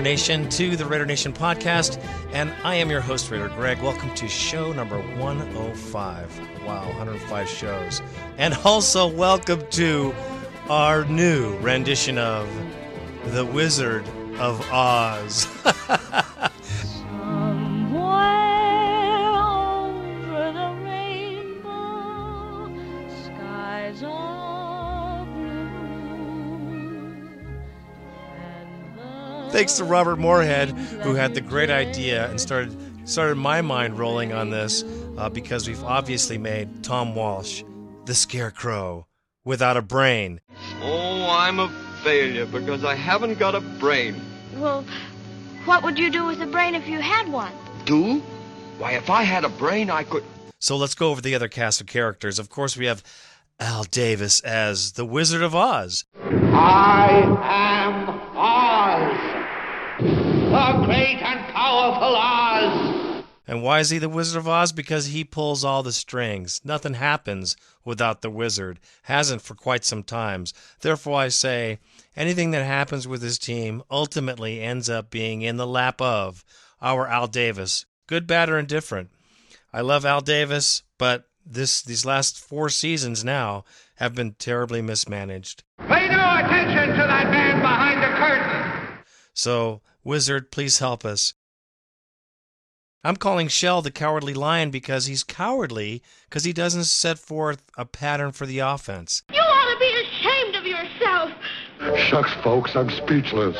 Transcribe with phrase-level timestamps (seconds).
[0.00, 2.02] Raider Nation, to the Raider Nation podcast,
[2.32, 3.82] and I am your host, Raider Greg.
[3.82, 6.64] Welcome to show number 105.
[6.64, 8.00] Wow, 105 shows.
[8.38, 10.14] And also, welcome to
[10.70, 12.48] our new rendition of
[13.26, 14.08] The Wizard
[14.38, 15.46] of Oz.
[29.60, 30.70] Thanks to Robert Moorhead,
[31.02, 32.74] who had the great idea and started
[33.06, 34.82] started my mind rolling on this
[35.18, 37.62] uh, because we've obviously made Tom Walsh
[38.06, 39.06] the Scarecrow
[39.44, 40.40] without a brain.
[40.80, 41.68] Oh, I'm a
[42.02, 44.18] failure because I haven't got a brain.
[44.56, 44.82] Well,
[45.66, 47.52] what would you do with a brain if you had one?
[47.84, 48.20] Do?
[48.78, 50.24] Why, if I had a brain, I could.
[50.58, 52.38] So let's go over the other cast of characters.
[52.38, 53.04] Of course, we have
[53.58, 56.06] Al Davis as the Wizard of Oz.
[56.24, 57.79] I am Oz
[60.60, 63.24] the great and powerful Oz.
[63.46, 64.72] And why is he the Wizard of Oz?
[64.72, 66.60] Because he pulls all the strings.
[66.64, 68.78] Nothing happens without the wizard.
[69.04, 70.52] Hasn't for quite some times.
[70.82, 71.78] Therefore, I say
[72.14, 76.44] anything that happens with his team ultimately ends up being in the lap of
[76.82, 79.10] our Al Davis, good, bad, or indifferent.
[79.72, 83.64] I love Al Davis, but this these last four seasons now
[83.96, 85.64] have been terribly mismanaged.
[85.78, 88.98] Pay no attention to that man behind the curtain.
[89.32, 91.34] So Wizard, please help us.
[93.02, 97.86] I'm calling Shell the cowardly lion because he's cowardly because he doesn't set forth a
[97.86, 99.22] pattern for the offense.
[99.32, 101.30] You ought to be ashamed of yourself.
[102.08, 103.56] Shucks, folks, I'm speechless.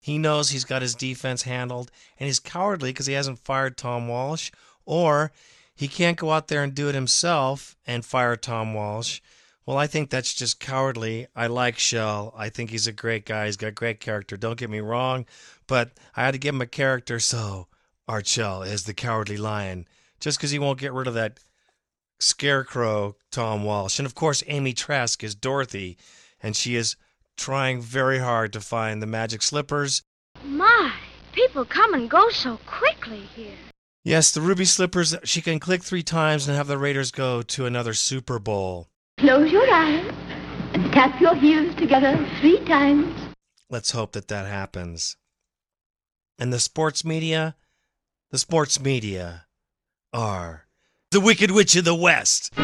[0.00, 4.08] He knows he's got his defense handled, and he's cowardly because he hasn't fired Tom
[4.08, 4.50] Walsh,
[4.84, 5.30] or
[5.74, 9.20] he can't go out there and do it himself and fire Tom Walsh.
[9.66, 11.26] Well, I think that's just cowardly.
[11.34, 12.34] I like Shell.
[12.36, 13.46] I think he's a great guy.
[13.46, 14.36] He's got great character.
[14.36, 15.24] Don't get me wrong,
[15.66, 17.68] but I had to give him a character, so
[18.06, 19.88] Art Shell is the cowardly lion,
[20.20, 21.40] just because he won't get rid of that
[22.20, 23.98] scarecrow Tom Walsh.
[23.98, 25.96] And of course, Amy Trask is Dorothy,
[26.42, 26.96] and she is
[27.36, 30.02] trying very hard to find the magic slippers.
[30.44, 30.92] My,
[31.32, 33.56] people come and go so quickly here.
[34.04, 37.64] Yes, the ruby slippers, she can click three times and have the Raiders go to
[37.64, 38.88] another Super Bowl.
[39.18, 40.12] Close your eyes
[40.74, 43.14] and tap your heels together three times.
[43.70, 45.16] Let's hope that that happens.
[46.38, 47.54] And the sports media?
[48.32, 49.46] The sports media
[50.12, 50.66] are
[51.10, 52.52] the Wicked Witch of the West.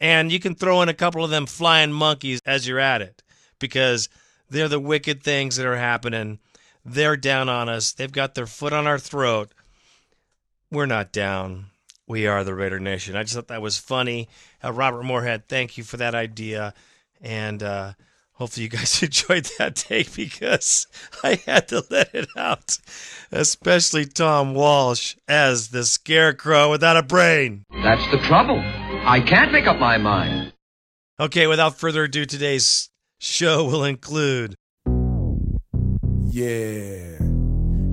[0.00, 3.24] and you can throw in a couple of them flying monkeys as you're at it
[3.58, 4.08] because
[4.48, 6.38] they're the wicked things that are happening.
[6.84, 7.92] They're down on us.
[7.92, 9.50] They've got their foot on our throat.
[10.70, 11.66] We're not down.
[12.08, 13.16] We are the Raider Nation.
[13.16, 14.28] I just thought that was funny.
[14.62, 16.72] Uh, Robert Moorhead, thank you for that idea.
[17.20, 17.94] And uh,
[18.32, 20.86] hopefully you guys enjoyed that take because
[21.24, 22.78] I had to let it out.
[23.32, 27.64] Especially Tom Walsh as the scarecrow without a brain.
[27.82, 28.60] That's the trouble.
[28.60, 30.52] I can't make up my mind.
[31.18, 34.54] Okay, without further ado, today's show will include.
[36.28, 37.18] Yeah.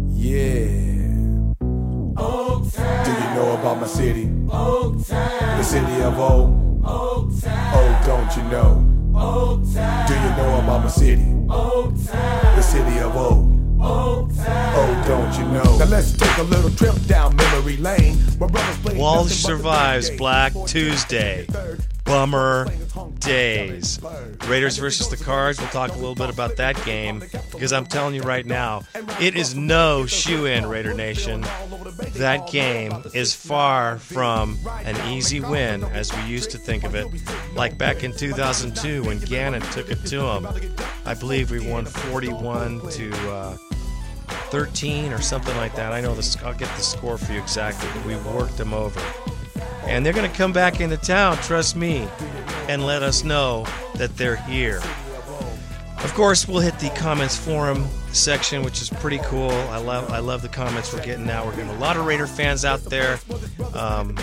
[0.10, 0.93] Yeah.
[2.76, 4.26] Do you know about my city?
[4.26, 6.82] The city of O.
[6.86, 8.82] Oh, don't you know?
[10.08, 11.24] Do you know about my city?
[11.48, 13.50] The city of O.
[13.80, 15.78] Oh, don't you know?
[15.78, 18.16] Now let's take a little trip down memory lane.
[18.40, 20.10] where brothers play Walsh nothing but the survives.
[20.12, 21.46] Black Tuesday.
[22.04, 22.68] Bummer
[23.20, 24.00] days.
[24.48, 25.60] Raiders versus the Cards.
[25.60, 28.84] We'll talk a little bit about that game because I'm telling you right now,
[29.20, 31.42] it is no shoe in, Raider Nation.
[32.16, 37.08] That game is far from an easy win as we used to think of it.
[37.56, 40.48] Like back in 2002 when Gannon took it to him.
[41.06, 43.58] I believe we won 41 to uh,
[44.28, 45.94] 13 or something like that.
[45.94, 46.36] I know this.
[46.44, 49.02] I'll get the score for you exactly, but we worked them over.
[49.86, 52.08] And they're going to come back into town, trust me,
[52.70, 53.66] and let us know
[53.96, 54.82] that they're here.
[56.04, 59.52] Of course, we'll hit the comments forum section, which is pretty cool.
[59.52, 61.46] I love I love the comments we're getting now.
[61.46, 63.20] We're getting a lot of Raider fans out there
[63.74, 64.16] um,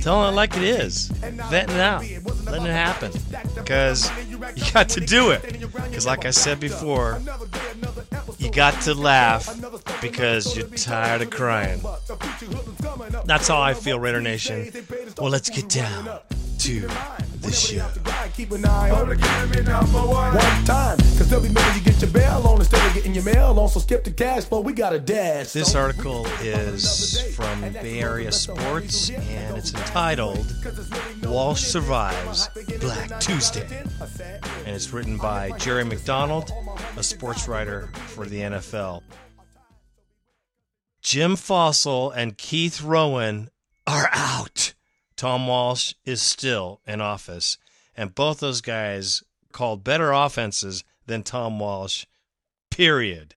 [0.00, 2.02] telling it like it is, venting out,
[2.46, 3.12] letting it happen,
[3.54, 4.38] because you
[4.72, 5.42] got to do it.
[5.72, 7.20] Because like I said before,
[8.38, 9.54] you got to laugh
[10.00, 11.82] because you're tired of crying.
[13.24, 14.70] That's how I feel, Raider Nation.
[15.18, 16.20] Well, let's get down
[16.60, 16.88] to
[17.40, 17.86] the show.
[18.36, 20.34] keep an eye on the enemy number one.
[20.34, 23.24] One time, cause they'll be making you get your bail on instead of getting your
[23.24, 23.68] mail on.
[23.68, 25.52] So skip the cash flow, we got a dash.
[25.52, 30.46] This article is from Bay Area Sports and it's entitled
[31.24, 32.48] Walsh Survives
[32.80, 33.66] Black Tuesday.
[34.66, 36.52] And it's written by Jerry McDonald,
[36.96, 39.02] a sports writer for the NFL.
[41.02, 43.48] Jim Fassel and Keith Rowen
[43.86, 44.74] are out.
[45.16, 47.58] Tom Walsh is still in office.
[47.96, 52.06] And both those guys called better offenses than Tom Walsh,
[52.70, 53.34] period.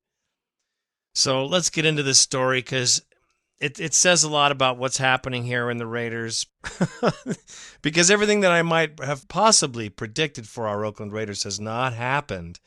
[1.14, 3.02] So let's get into this story because
[3.60, 6.46] it, it says a lot about what's happening here in the Raiders.
[7.82, 12.60] because everything that I might have possibly predicted for our Oakland Raiders has not happened.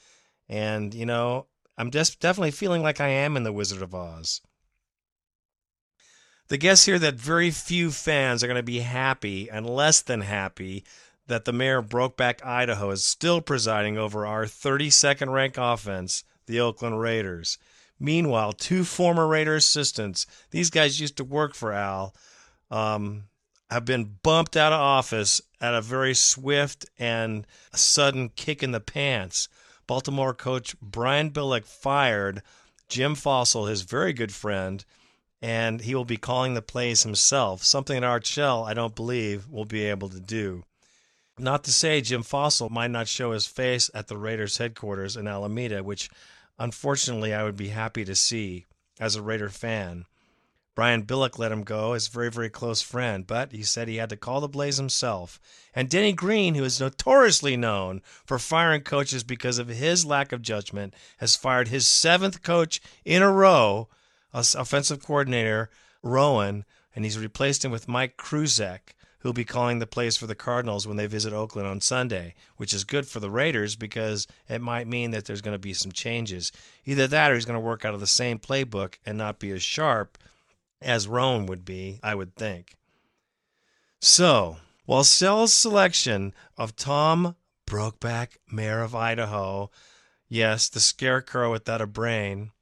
[0.48, 1.46] And, you know,
[1.76, 4.40] I'm just definitely feeling like I am in the Wizard of Oz.
[6.48, 10.20] The guess here that very few fans are going to be happy and less than
[10.20, 10.84] happy
[11.26, 16.60] that the mayor of Brokeback, Idaho is still presiding over our 32nd ranked offense, the
[16.60, 17.58] Oakland Raiders.
[17.98, 22.14] Meanwhile, two former Raider assistants, these guys used to work for Al,
[22.70, 23.24] um,
[23.70, 27.44] have been bumped out of office at a very swift and
[27.74, 29.48] sudden kick in the pants.
[29.88, 32.42] Baltimore coach Brian Billick fired
[32.88, 34.84] Jim Fassel, his very good friend,
[35.42, 39.48] and he will be calling the plays himself, something that Art Shell, I don't believe,
[39.48, 40.64] will be able to do.
[41.38, 45.28] Not to say Jim Fassel might not show his face at the Raiders headquarters in
[45.28, 46.08] Alameda, which
[46.58, 48.64] unfortunately I would be happy to see
[48.98, 50.06] as a Raider fan.
[50.74, 54.10] Brian Billick let him go, his very, very close friend, but he said he had
[54.10, 55.40] to call the Blaze himself.
[55.74, 60.42] And Denny Green, who is notoriously known for firing coaches because of his lack of
[60.42, 63.88] judgment, has fired his seventh coach in a row
[64.36, 65.70] offensive coordinator
[66.04, 70.34] Rowen, and he's replaced him with Mike Kruczek, who'll be calling the plays for the
[70.34, 74.60] Cardinals when they visit Oakland on Sunday, which is good for the Raiders because it
[74.60, 76.52] might mean that there's going to be some changes.
[76.84, 79.50] Either that or he's going to work out of the same playbook and not be
[79.50, 80.18] as sharp
[80.80, 82.76] as Rowen would be, I would think.
[84.00, 87.34] So, while Shell's selection of Tom
[87.66, 89.70] Brokeback, mayor of Idaho,
[90.28, 92.52] yes, the scarecrow without a brain,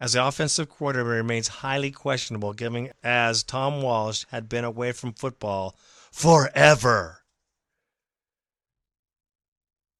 [0.00, 5.12] as the offensive coordinator remains highly questionable, given as Tom Walsh had been away from
[5.12, 5.76] football
[6.10, 7.18] forever.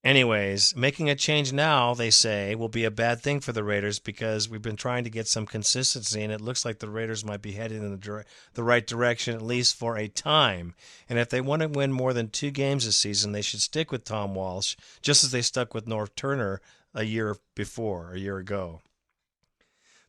[0.02, 3.98] Anyways, making a change now, they say, will be a bad thing for the Raiders
[3.98, 7.42] because we've been trying to get some consistency, and it looks like the Raiders might
[7.42, 8.24] be heading in the, dire-
[8.54, 10.74] the right direction at least for a time.
[11.06, 13.92] And if they want to win more than two games this season, they should stick
[13.92, 16.62] with Tom Walsh, just as they stuck with Norv Turner
[16.94, 18.80] a year before, a year ago.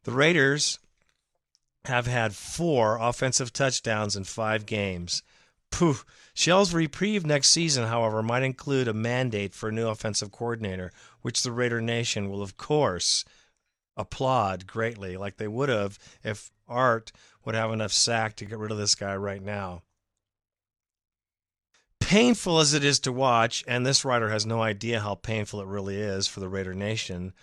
[0.03, 0.80] The Raiders
[1.86, 5.24] have had four offensive touchdowns in five games.
[5.71, 6.06] Poof.
[6.33, 11.44] Shell's reprieve next season, however, might include a mandate for a new offensive coordinator, which
[11.44, 13.25] the Raider Nation will, of course,
[13.98, 17.12] applaud greatly, like they would have if Art
[17.45, 19.81] would have enough sack to get rid of this guy right now.
[22.00, 25.68] Painful as it is to watch, and this writer has no idea how painful it
[25.68, 27.33] really is for the Raider Nation,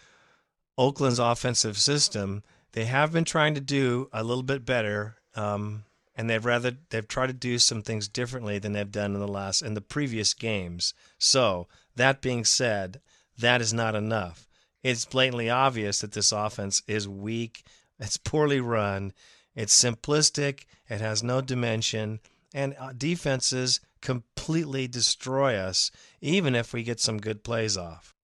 [0.78, 5.84] Oakland's offensive system, they have been trying to do a little bit better, um,
[6.14, 9.26] and they've rather they've tried to do some things differently than they've done in the
[9.26, 10.94] last in the previous games.
[11.18, 11.66] So
[11.96, 13.00] that being said,
[13.38, 14.48] that is not enough.
[14.84, 17.64] It's blatantly obvious that this offense is weak.
[17.98, 19.12] It's poorly run.
[19.56, 20.64] It's simplistic.
[20.88, 22.20] It has no dimension,
[22.54, 25.90] and uh, defenses completely destroy us,
[26.20, 28.14] even if we get some good plays off.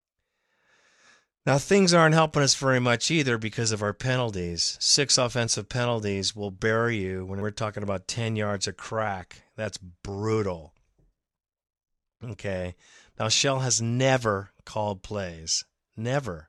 [1.47, 4.79] Now, things aren't helping us very much either because of our penalties.
[4.81, 9.43] Six offensive penalties will bury you when we're talking about 10 yards of crack.
[9.55, 10.73] That's brutal.
[12.25, 12.77] Okay.
[13.19, 15.67] Now, Shell has never called plays.
[15.99, 16.49] Never.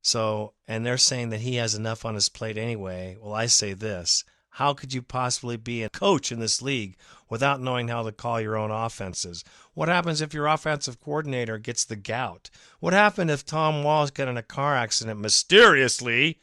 [0.00, 3.18] So, and they're saying that he has enough on his plate anyway.
[3.20, 6.96] Well, I say this how could you possibly be a coach in this league
[7.28, 9.44] without knowing how to call your own offenses?
[9.74, 12.50] What happens if your offensive coordinator gets the gout?
[12.80, 16.40] What happened if Tom Walsh got in a car accident mysteriously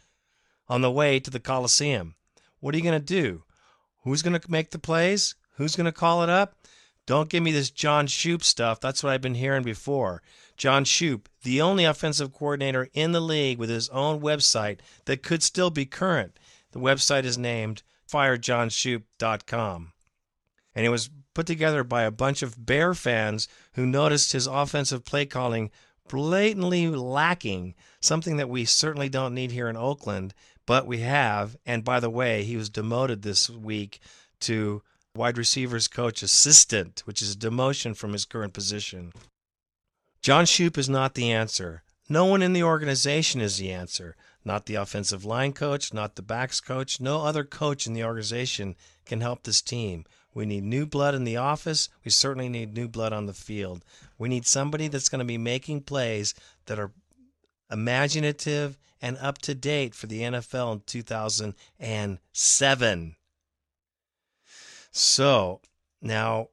[0.68, 2.16] on the way to the Coliseum?
[2.60, 3.44] What are you going to do?
[4.04, 5.36] Who's going to make the plays?
[5.58, 6.56] Who's going to call it up?
[7.06, 8.80] Don't give me this John Shoop stuff.
[8.80, 10.22] That's what I've been hearing before.
[10.58, 15.44] John Shoop, the only offensive coordinator in the league with his own website that could
[15.44, 16.38] still be current.
[16.72, 19.94] The website is named firejohnshoop.com.
[20.76, 25.06] And it was put together by a bunch of Bear fans who noticed his offensive
[25.06, 25.72] play calling
[26.08, 30.34] blatantly lacking, something that we certainly don't need here in Oakland,
[30.66, 31.58] but we have.
[31.66, 34.00] And by the way, he was demoted this week
[34.42, 34.82] to
[35.16, 39.12] wide receivers coach assistant, which is a demotion from his current position.
[40.22, 41.84] John Shoop is not the answer.
[42.10, 44.16] No one in the organization is the answer.
[44.48, 47.02] Not the offensive line coach, not the backs coach.
[47.02, 50.06] No other coach in the organization can help this team.
[50.34, 51.90] We need new blood in the office.
[52.06, 53.84] We certainly need new blood on the field.
[54.18, 56.34] We need somebody that's going to be making plays
[56.68, 56.94] that are
[57.70, 63.16] imaginative and up to date for the NFL in 2007.
[64.92, 65.60] So
[66.02, 66.48] now,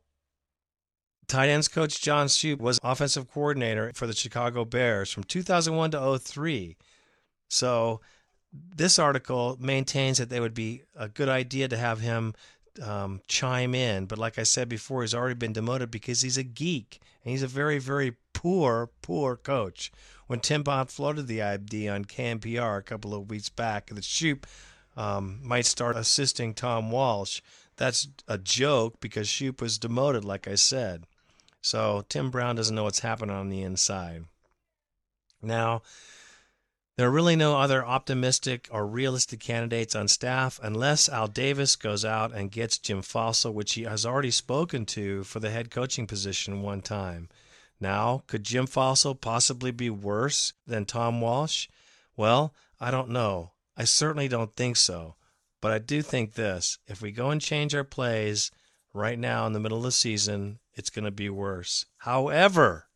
[1.28, 6.18] tight ends coach John Shoop was offensive coordinator for the Chicago Bears from 2001 to
[6.18, 6.76] 03.
[7.54, 8.00] So
[8.52, 12.34] this article maintains that it would be a good idea to have him
[12.82, 14.06] um, chime in.
[14.06, 17.42] But like I said before, he's already been demoted because he's a geek and he's
[17.42, 19.92] a very, very poor, poor coach.
[20.26, 24.46] When Tim Brown floated the idea on KNBR a couple of weeks back that Shoop
[24.96, 27.40] um, might start assisting Tom Walsh,
[27.76, 31.04] that's a joke because Shoop was demoted, like I said.
[31.60, 34.24] So Tim Brown doesn't know what's happening on the inside.
[35.40, 35.82] Now,
[36.96, 42.04] there are really no other optimistic or realistic candidates on staff unless Al Davis goes
[42.04, 46.06] out and gets Jim Fassel, which he has already spoken to for the head coaching
[46.06, 47.28] position one time.
[47.80, 51.68] Now, could Jim Fassel possibly be worse than Tom Walsh?
[52.16, 53.52] Well, I don't know.
[53.76, 55.16] I certainly don't think so.
[55.60, 58.52] But I do think this if we go and change our plays
[58.92, 61.86] right now in the middle of the season, it's going to be worse.
[61.98, 62.86] However,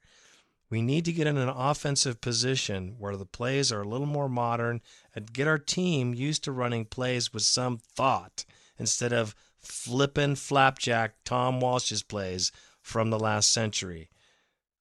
[0.71, 4.29] we need to get in an offensive position where the plays are a little more
[4.29, 4.81] modern
[5.15, 8.45] and get our team used to running plays with some thought
[8.79, 14.11] instead of flippin' flapjack Tom Walsh's plays from the last century.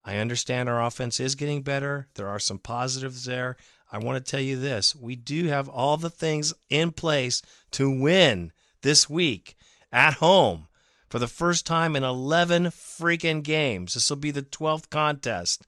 [0.04, 2.08] I understand our offense is getting better.
[2.16, 3.58] There are some positives there.
[3.92, 7.42] I want to tell you this we do have all the things in place
[7.72, 8.52] to win
[8.82, 9.56] this week
[9.92, 10.67] at home
[11.10, 13.94] for the first time in 11 freaking games.
[13.94, 15.66] This will be the 12th contest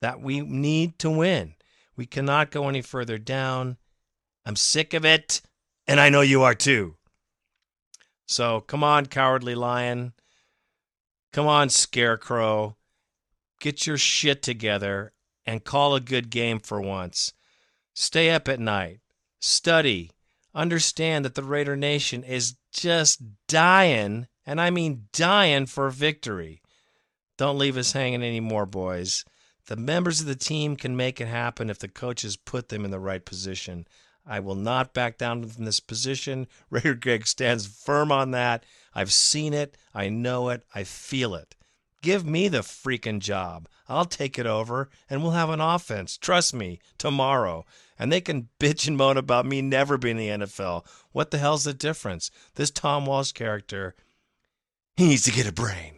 [0.00, 1.54] that we need to win.
[1.96, 3.76] We cannot go any further down.
[4.46, 5.40] I'm sick of it,
[5.86, 6.96] and I know you are too.
[8.26, 10.12] So come on, cowardly lion.
[11.32, 12.76] Come on, scarecrow.
[13.60, 15.12] Get your shit together
[15.44, 17.32] and call a good game for once.
[17.92, 19.00] Stay up at night.
[19.40, 20.10] Study.
[20.54, 26.60] Understand that the Raider Nation is just dying, and I mean dying for victory.
[27.38, 29.24] Don't leave us hanging anymore, boys.
[29.68, 32.90] The members of the team can make it happen if the coaches put them in
[32.90, 33.86] the right position.
[34.26, 36.48] I will not back down from this position.
[36.70, 38.64] Raider Greg stands firm on that.
[38.92, 39.76] I've seen it.
[39.94, 40.64] I know it.
[40.74, 41.54] I feel it.
[42.02, 43.68] Give me the freaking job.
[43.88, 46.16] I'll take it over and we'll have an offense.
[46.16, 47.64] Trust me, tomorrow.
[47.96, 50.84] And they can bitch and moan about me never being in the NFL.
[51.12, 52.32] What the hell's the difference?
[52.56, 53.94] This Tom Walsh character,
[55.00, 55.94] he needs to get a brain.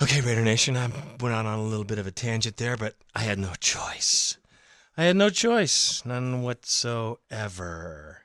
[0.00, 0.88] Okay, Raider Nation, I
[1.20, 4.38] went on on a little bit of a tangent there, but I had no choice.
[4.96, 8.22] I had no choice, none whatsoever.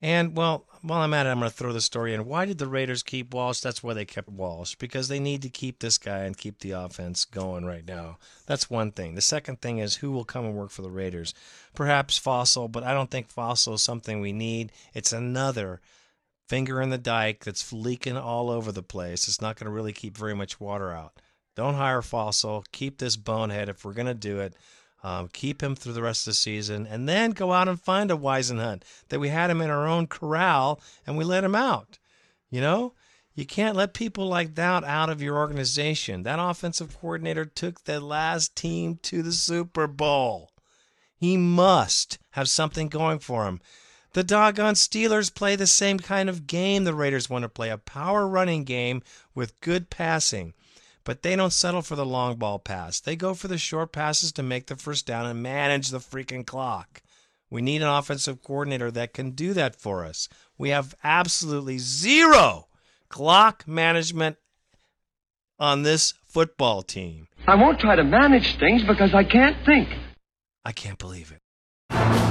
[0.00, 2.24] And, well, while I'm at it, I'm going to throw the story in.
[2.24, 3.58] Why did the Raiders keep Walsh?
[3.58, 6.70] That's why they kept Walsh, because they need to keep this guy and keep the
[6.70, 8.18] offense going right now.
[8.46, 9.16] That's one thing.
[9.16, 11.34] The second thing is who will come and work for the Raiders?
[11.74, 14.70] Perhaps Fassel, but I don't think Fassel is something we need.
[14.94, 15.80] It's another
[16.48, 19.28] finger in the dike that's leaking all over the place.
[19.28, 21.20] It's not going to really keep very much water out.
[21.54, 22.64] Don't hire Fassel.
[22.72, 24.54] Keep this bonehead if we're going to do it.
[25.04, 28.10] Um, keep him through the rest of the season, and then go out and find
[28.10, 31.98] a Whisenhunt that we had him in our own corral and we let him out.
[32.50, 32.94] You know,
[33.34, 36.24] you can't let people like that out of your organization.
[36.24, 40.50] That offensive coordinator took the last team to the Super Bowl.
[41.14, 43.60] He must have something going for him.
[44.14, 47.78] The doggone Steelers play the same kind of game the Raiders want to play a
[47.78, 49.02] power running game
[49.34, 50.54] with good passing.
[51.04, 53.00] But they don't settle for the long ball pass.
[53.00, 56.46] They go for the short passes to make the first down and manage the freaking
[56.46, 57.02] clock.
[57.50, 60.28] We need an offensive coordinator that can do that for us.
[60.58, 62.66] We have absolutely zero
[63.08, 64.36] clock management
[65.58, 67.28] on this football team.
[67.46, 69.88] I won't try to manage things because I can't think.
[70.64, 72.27] I can't believe it.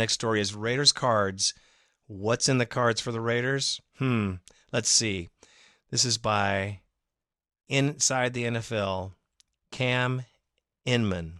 [0.00, 1.54] Next story is Raiders cards.
[2.06, 3.80] What's in the cards for the Raiders?
[3.98, 4.34] Hmm.
[4.72, 5.28] Let's see.
[5.90, 6.80] This is by
[7.68, 9.12] Inside the NFL,
[9.70, 10.22] Cam
[10.84, 11.38] Inman.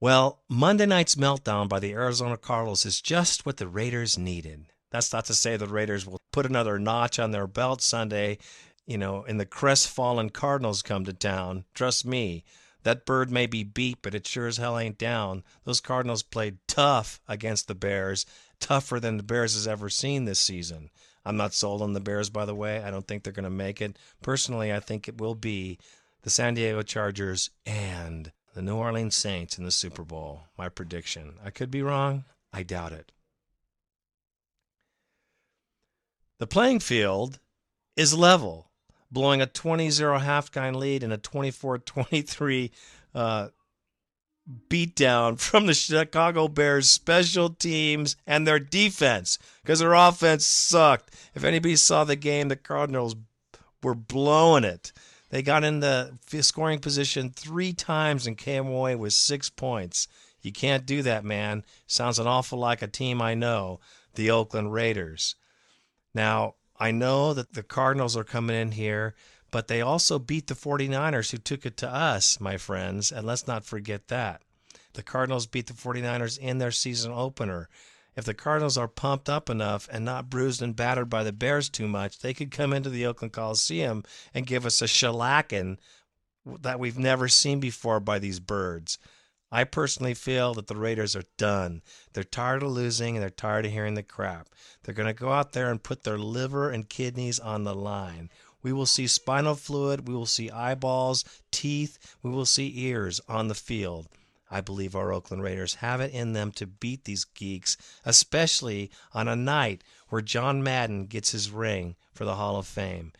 [0.00, 4.66] Well, Monday night's meltdown by the Arizona Cardinals is just what the Raiders needed.
[4.92, 8.38] That's not to say the Raiders will put another notch on their belt Sunday,
[8.86, 11.64] you know, and the crestfallen Cardinals come to town.
[11.74, 12.44] Trust me,
[12.82, 15.44] That bird may be beat, but it sure as hell ain't down.
[15.64, 18.24] Those Cardinals played tough against the Bears,
[18.58, 20.90] tougher than the Bears has ever seen this season.
[21.24, 22.82] I'm not sold on the Bears, by the way.
[22.82, 23.98] I don't think they're going to make it.
[24.22, 25.78] Personally, I think it will be
[26.22, 30.44] the San Diego Chargers and the New Orleans Saints in the Super Bowl.
[30.56, 31.34] My prediction.
[31.44, 32.24] I could be wrong.
[32.52, 33.12] I doubt it.
[36.38, 37.38] The playing field
[37.96, 38.69] is level,
[39.10, 42.70] blowing a 20 0 halftime lead and a 24 23
[43.14, 43.48] uh,
[44.68, 51.14] beatdown from the Chicago Bears special teams and their defense because their offense sucked.
[51.34, 53.16] If anybody saw the game, the Cardinals
[53.82, 54.92] were blowing it.
[55.30, 60.08] They got in the scoring position three times and came away with six points.
[60.42, 61.64] You can't do that, man.
[61.86, 63.78] Sounds an awful like a team I know,
[64.14, 65.36] the Oakland Raiders.
[66.14, 69.14] Now, I know that the Cardinals are coming in here,
[69.50, 73.46] but they also beat the 49ers who took it to us, my friends, and let's
[73.46, 74.40] not forget that.
[74.94, 77.68] The Cardinals beat the 49ers in their season opener.
[78.16, 81.68] If the Cardinals are pumped up enough and not bruised and battered by the Bears
[81.68, 85.76] too much, they could come into the Oakland Coliseum and give us a shellacking
[86.62, 88.98] that we've never seen before by these birds.
[89.52, 91.82] I personally feel that the Raiders are done.
[92.12, 94.48] They're tired of losing and they're tired of hearing the crap.
[94.82, 98.30] They're going to go out there and put their liver and kidneys on the line.
[98.62, 103.48] We will see spinal fluid, we will see eyeballs, teeth, we will see ears on
[103.48, 104.08] the field.
[104.50, 109.28] I believe our Oakland Raiders have it in them to beat these geeks, especially on
[109.28, 113.12] a night where John Madden gets his ring for the Hall of Fame.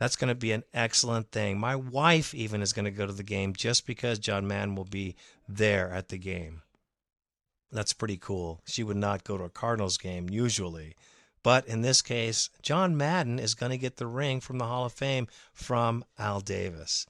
[0.00, 1.60] That's going to be an excellent thing.
[1.60, 4.86] My wife even is going to go to the game just because John Madden will
[4.86, 5.14] be
[5.46, 6.62] there at the game.
[7.70, 8.62] That's pretty cool.
[8.64, 10.96] She would not go to a Cardinals game usually.
[11.42, 14.86] But in this case, John Madden is going to get the ring from the Hall
[14.86, 17.06] of Fame from Al Davis.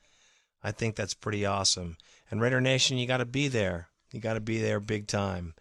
[0.61, 1.97] I think that's pretty awesome.
[2.28, 3.88] And Raider Nation, you got to be there.
[4.12, 5.54] You got to be there big time.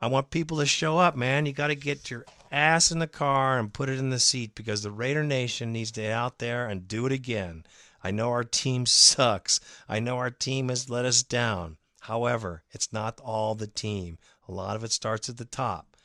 [0.00, 1.44] I want people to show up, man.
[1.44, 4.54] You got to get your ass in the car and put it in the seat
[4.54, 7.64] because the Raider Nation needs to get out there and do it again.
[8.02, 9.60] I know our team sucks.
[9.88, 11.76] I know our team has let us down.
[12.02, 14.18] However, it's not all the team.
[14.48, 15.96] A lot of it starts at the top.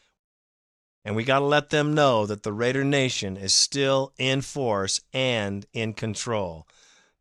[1.03, 5.01] And we got to let them know that the Raider Nation is still in force
[5.13, 6.67] and in control.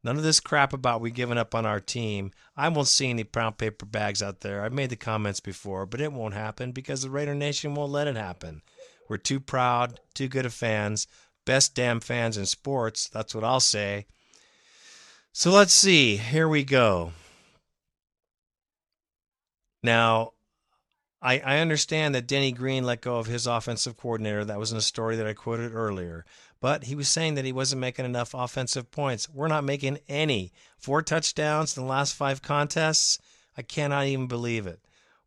[0.02, 2.32] None of this crap about we giving up on our team.
[2.56, 4.62] I won't see any brown paper bags out there.
[4.62, 8.06] I've made the comments before, but it won't happen because the Raider Nation won't let
[8.06, 8.62] it happen.
[9.10, 11.08] We're too proud, too good of fans,
[11.44, 13.08] best damn fans in sports.
[13.08, 14.06] That's what I'll say.
[15.32, 16.16] So let's see.
[16.16, 17.10] Here we go.
[19.82, 20.34] Now,
[21.20, 24.44] I, I understand that Denny Green let go of his offensive coordinator.
[24.44, 26.24] That was in a story that I quoted earlier.
[26.60, 29.28] But he was saying that he wasn't making enough offensive points.
[29.28, 30.52] We're not making any.
[30.78, 33.18] Four touchdowns in the last five contests.
[33.58, 34.78] I cannot even believe it.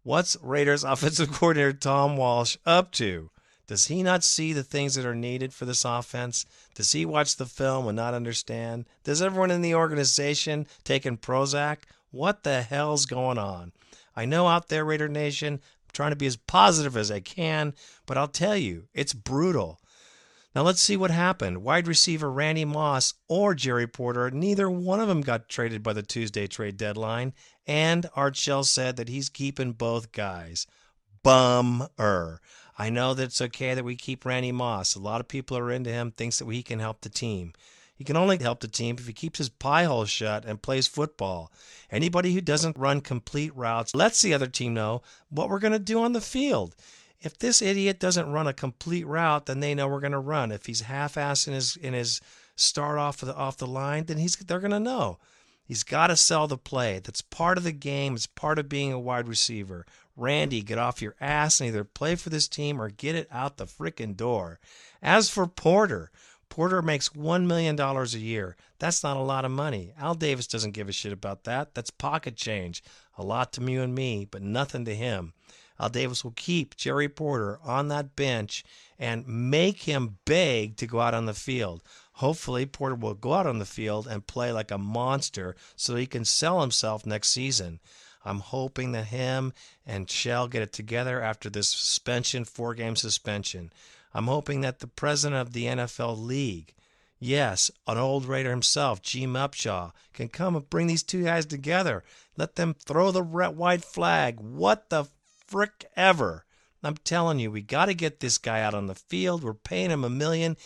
[0.03, 3.29] What's Raiders offensive coordinator Tom Walsh up to?
[3.73, 6.45] Does he not see the things that are needed for this offense?
[6.75, 8.85] Does he watch the film and not understand?
[9.03, 11.77] Does everyone in the organization taking Prozac?
[12.11, 13.71] What the hell's going on?
[14.15, 17.73] I know out there, Raider Nation, I'm trying to be as positive as I can,
[18.05, 19.79] but I'll tell you, it's brutal.
[20.53, 21.63] Now let's see what happened.
[21.63, 26.03] Wide receiver Randy Moss or Jerry Porter, neither one of them got traded by the
[26.03, 27.33] Tuesday trade deadline,
[27.65, 30.67] and Art Shell said that he's keeping both guys.
[31.23, 32.39] Bummer.
[32.77, 34.95] I know that it's okay that we keep Randy Moss.
[34.95, 37.53] A lot of people are into him, thinks that he can help the team.
[37.95, 40.87] He can only help the team if he keeps his pie hole shut and plays
[40.87, 41.51] football.
[41.91, 45.79] Anybody who doesn't run complete routes lets the other team know what we're going to
[45.79, 46.75] do on the field.
[47.21, 50.51] If this idiot doesn't run a complete route, then they know we're going to run.
[50.51, 52.19] If he's half-assed in his in his
[52.55, 55.19] start off the off the line, then he's they're going to know.
[55.63, 56.99] He's got to sell the play.
[56.99, 58.15] That's part of the game.
[58.15, 59.85] It's part of being a wide receiver.
[60.15, 63.57] Randy, get off your ass and either play for this team or get it out
[63.57, 64.59] the frickin' door.
[65.01, 66.11] As for Porter,
[66.49, 68.55] Porter makes $1 million a year.
[68.77, 69.93] That's not a lot of money.
[69.97, 71.73] Al Davis doesn't give a shit about that.
[71.73, 72.83] That's pocket change.
[73.17, 75.33] A lot to you and me, but nothing to him.
[75.79, 78.63] Al Davis will keep Jerry Porter on that bench
[78.99, 81.81] and make him beg to go out on the field.
[82.13, 86.05] Hopefully, Porter will go out on the field and play like a monster so he
[86.05, 87.79] can sell himself next season.
[88.25, 89.53] I'm hoping that him
[89.85, 93.71] and Shell get it together after this suspension, four game suspension.
[94.13, 96.73] I'm hoping that the president of the NFL League,
[97.19, 102.03] yes, an old Raider himself, Gene Upshaw, can come and bring these two guys together.
[102.37, 104.39] Let them throw the red, white flag.
[104.39, 105.07] What the
[105.47, 106.45] frick ever.
[106.83, 109.43] I'm telling you, we got to get this guy out on the field.
[109.43, 110.57] We're paying him a million.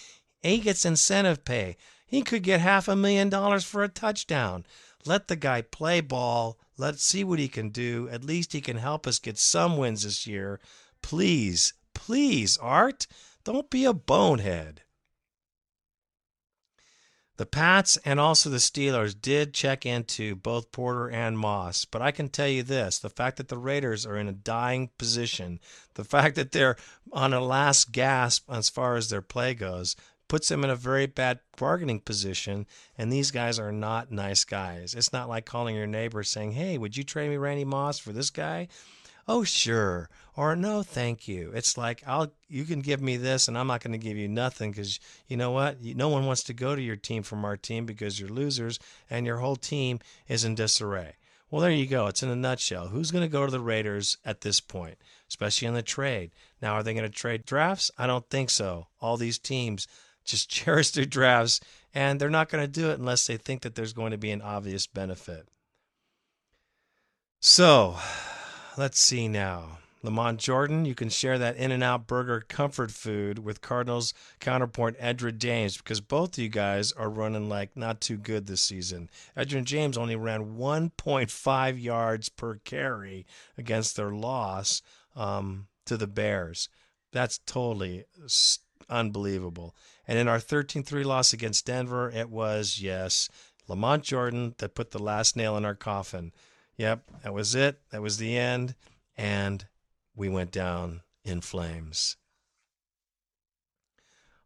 [0.41, 1.77] He gets incentive pay.
[2.05, 4.65] He could get half a million dollars for a touchdown.
[5.07, 6.59] Let the guy play ball.
[6.77, 8.09] Let's see what he can do.
[8.11, 10.59] At least he can help us get some wins this year.
[11.01, 13.07] Please, please, Art,
[13.43, 14.81] don't be a bonehead.
[17.37, 22.09] The Pats and also the Steelers did check into both Porter and Moss, but I
[22.09, 25.59] can tell you this the fact that the Raiders are in a dying position,
[25.93, 26.77] the fact that they're
[27.13, 29.95] on a last gasp as far as their play goes,
[30.27, 32.65] puts them in a very bad bargaining position.
[32.97, 34.93] And these guys are not nice guys.
[34.93, 38.11] It's not like calling your neighbor saying, Hey, would you trade me Randy Moss for
[38.11, 38.67] this guy?
[39.27, 40.09] Oh, sure.
[40.37, 41.51] Or no, thank you.
[41.53, 44.27] It's like I'll you can give me this and I'm not going to give you
[44.27, 45.81] nothing cuz you know what?
[45.81, 49.25] No one wants to go to your team from our team because you're losers and
[49.25, 51.15] your whole team is in disarray.
[51.49, 52.07] Well, there you go.
[52.07, 52.89] It's in a nutshell.
[52.89, 54.97] Who's going to go to the Raiders at this point,
[55.29, 56.31] especially in the trade?
[56.61, 57.89] Now, are they going to trade drafts?
[57.97, 58.87] I don't think so.
[58.99, 59.87] All these teams
[60.27, 61.59] just cherish their drafts
[61.93, 64.31] and they're not going to do it unless they think that there's going to be
[64.31, 65.47] an obvious benefit.
[67.39, 67.97] So,
[68.77, 69.79] let's see now.
[70.03, 74.99] Lamont Jordan, you can share that In N Out Burger comfort food with Cardinals counterpart
[74.99, 79.09] Edgerrin James because both of you guys are running like not too good this season.
[79.35, 83.25] Edgerrin James only ran 1.5 yards per carry
[83.57, 84.81] against their loss
[85.15, 86.69] um, to the Bears.
[87.11, 88.05] That's totally
[88.89, 89.75] unbelievable.
[90.07, 93.29] And in our 13 3 loss against Denver, it was, yes,
[93.67, 96.31] Lamont Jordan that put the last nail in our coffin.
[96.77, 97.79] Yep, that was it.
[97.91, 98.75] That was the end.
[99.17, 99.65] And
[100.15, 102.17] we went down in flames.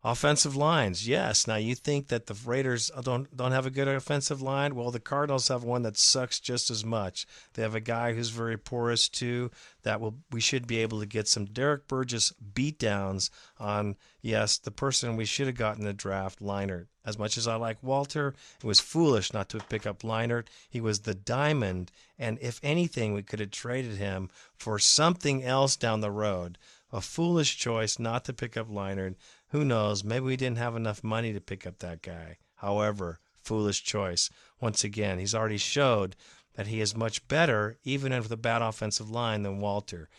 [0.04, 1.46] Offensive lines, yes.
[1.46, 4.74] Now you think that the Raiders don't don't have a good offensive line?
[4.74, 7.28] Well, the Cardinals have one that sucks just as much.
[7.54, 9.52] They have a guy who's very porous too.
[9.84, 13.96] That will we should be able to get some Derrick Burgess beatdowns on.
[14.24, 16.88] Yes, the person we should have gotten the draft, Leinart.
[17.06, 20.48] As much as I like Walter, it was foolish not to pick up Leinart.
[20.68, 25.76] He was the diamond, and if anything, we could have traded him for something else
[25.76, 26.58] down the road.
[26.92, 29.16] A foolish choice not to pick up Leinart
[29.52, 30.04] who knows?
[30.04, 32.38] Maybe we didn't have enough money to pick up that guy.
[32.56, 34.30] However, foolish choice.
[34.60, 36.16] Once again, he's already showed
[36.56, 40.10] that he is much better, even with a bad offensive line, than Walter.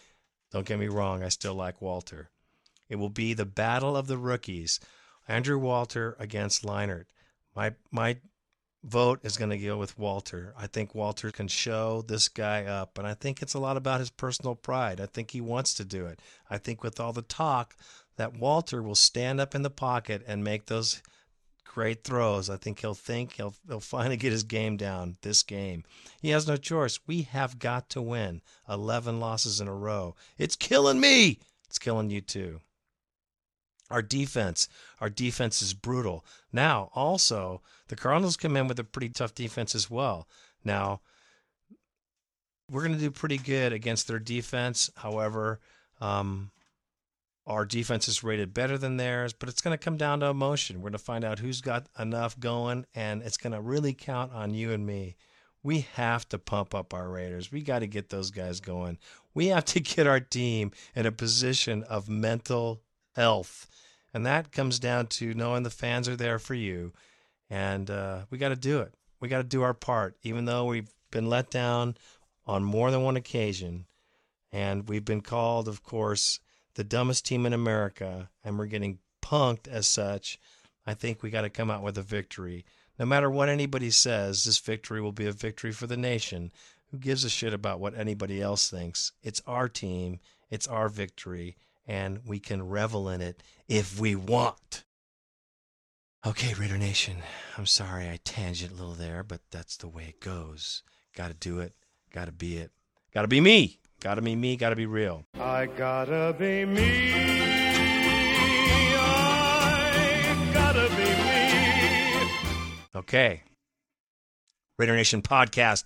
[0.50, 2.30] Don't get me wrong, I still like Walter.
[2.88, 4.80] It will be the battle of the rookies.
[5.26, 7.06] Andrew Walter against Leinart.
[7.54, 8.18] My my
[8.84, 10.52] vote is going to go with Walter.
[10.58, 14.00] I think Walter can show this guy up, and I think it's a lot about
[14.00, 15.00] his personal pride.
[15.00, 16.20] I think he wants to do it.
[16.50, 17.76] I think with all the talk
[18.16, 21.02] that Walter will stand up in the pocket and make those
[21.64, 22.50] great throws.
[22.50, 25.84] I think he'll think he'll he'll finally get his game down this game.
[26.20, 27.00] He has no choice.
[27.06, 28.42] We have got to win.
[28.68, 30.14] 11 losses in a row.
[30.38, 31.38] It's killing me.
[31.66, 32.60] It's killing you too.
[33.90, 34.68] Our defense,
[35.00, 36.24] our defense is brutal.
[36.50, 40.26] Now, also, the Cardinals come in with a pretty tough defense as well.
[40.64, 41.00] Now,
[42.70, 44.90] we're going to do pretty good against their defense.
[44.96, 45.60] However,
[46.00, 46.50] um,
[47.46, 50.76] our defense is rated better than theirs, but it's going to come down to emotion.
[50.76, 54.32] We're going to find out who's got enough going, and it's going to really count
[54.32, 55.16] on you and me.
[55.62, 57.50] We have to pump up our Raiders.
[57.50, 58.98] We got to get those guys going.
[59.34, 62.82] We have to get our team in a position of mental
[63.16, 63.68] health.
[64.14, 66.92] And that comes down to knowing the fans are there for you.
[67.50, 68.94] And uh, we got to do it.
[69.20, 71.96] We got to do our part, even though we've been let down
[72.46, 73.86] on more than one occasion.
[74.50, 76.40] And we've been called, of course,
[76.74, 80.38] the dumbest team in America and we're getting punked as such,
[80.86, 82.64] I think we got to come out with a victory.
[82.98, 86.52] No matter what anybody says, this victory will be a victory for the nation.
[86.90, 89.12] Who gives a shit about what anybody else thinks?
[89.22, 91.56] It's our team, it's our victory,
[91.86, 94.84] and we can revel in it if we want.
[96.24, 97.16] Okay, Raider Nation,
[97.58, 100.82] I'm sorry I tangent a little there, but that's the way it goes.
[101.16, 101.74] Got to do it,
[102.12, 102.70] got to be it,
[103.12, 103.80] got to be me.
[104.02, 105.24] Gotta be me, gotta be real.
[105.38, 107.12] I gotta be me.
[108.98, 112.98] I gotta be me.
[112.98, 113.44] Okay.
[114.76, 115.84] Raider Nation Podcast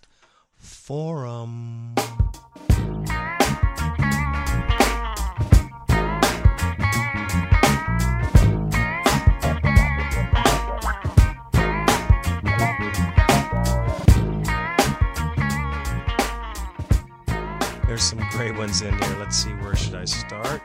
[0.56, 1.94] Forum.
[17.96, 19.16] There's some great ones in here.
[19.18, 20.60] Let's see, where should I start?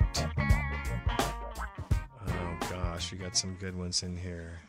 [2.28, 4.60] Oh gosh, we got some good ones in here.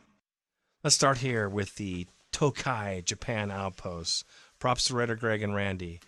[0.85, 4.25] Let's start here with the Tokai Japan Outpost.
[4.61, 5.98] Props to Raider Greg and Randy.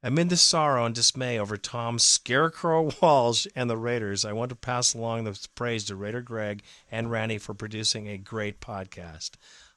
[0.00, 4.54] Amid the sorrow and dismay over Tom's Scarecrow Walsh and the Raiders, I want to
[4.54, 9.32] pass along the praise to Raider Greg and Randy for producing a great podcast.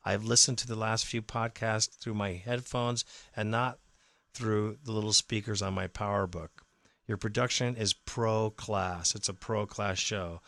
[0.06, 3.06] I've listened to the last few podcasts through my headphones
[3.36, 3.80] and not
[4.34, 6.50] through the little speakers on my PowerBook.
[7.08, 9.16] Your production is pro class.
[9.16, 10.42] It's a pro class show.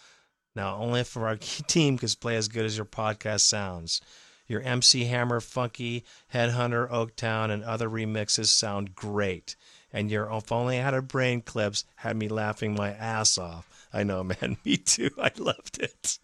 [0.56, 1.36] Now, only if our
[1.68, 4.02] team can play as good as your podcast sounds.
[4.48, 9.56] Your MC Hammer, Funky, Headhunter, Oaktown, and other remixes sound great.
[9.92, 13.88] And your If Only Had a Brain clips had me laughing my ass off.
[13.94, 14.58] I know, man.
[14.66, 15.12] Me too.
[15.18, 16.20] I loved it.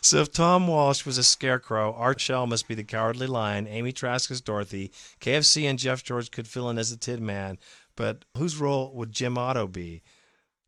[0.00, 3.92] So if Tom Walsh was a scarecrow, Art Shell must be the cowardly lion, Amy
[3.92, 7.58] Trask is Dorothy, KFC and Jeff George could fill in as the Tin Man,
[7.96, 10.02] but whose role would Jim Otto be?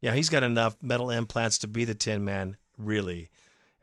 [0.00, 3.30] Yeah, he's got enough metal implants to be the Tin Man, really.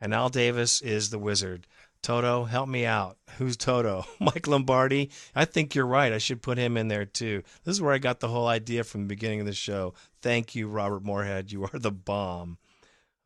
[0.00, 1.66] And Al Davis is the wizard.
[2.02, 3.16] Toto, help me out.
[3.38, 4.04] Who's Toto?
[4.20, 5.10] Mike Lombardi?
[5.34, 6.12] I think you're right.
[6.12, 7.42] I should put him in there too.
[7.64, 9.94] This is where I got the whole idea from the beginning of the show.
[10.22, 11.50] Thank you, Robert Moorhead.
[11.50, 12.58] You are the bomb.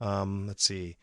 [0.00, 0.96] Um, let's see.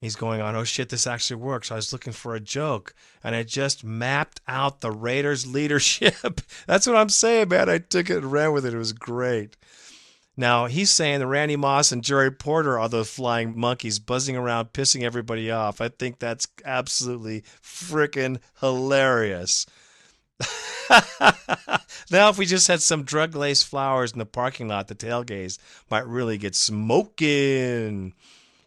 [0.00, 1.72] He's going on, oh shit, this actually works.
[1.72, 6.40] I was looking for a joke and I just mapped out the Raiders' leadership.
[6.66, 7.70] That's what I'm saying, man.
[7.70, 8.74] I took it and ran with it.
[8.74, 9.56] It was great.
[10.36, 14.74] Now, he's saying that Randy Moss and Jerry Porter are those flying monkeys buzzing around,
[14.74, 15.80] pissing everybody off.
[15.80, 19.64] I think that's absolutely freaking hilarious.
[22.10, 25.58] now, if we just had some drug laced flowers in the parking lot, the tailgates
[25.90, 28.12] might really get smoking.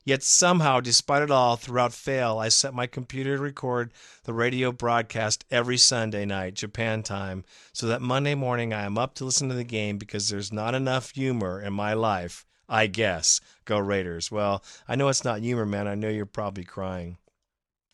[0.06, 3.92] Yet somehow, despite it all, throughout fail, I set my computer to record
[4.24, 9.14] the radio broadcast every Sunday night, Japan time, so that Monday morning I am up
[9.16, 12.46] to listen to the game because there's not enough humor in my life.
[12.70, 13.42] I guess.
[13.66, 14.32] Go Raiders.
[14.32, 15.88] Well, I know it's not humor, man.
[15.88, 17.18] I know you're probably crying.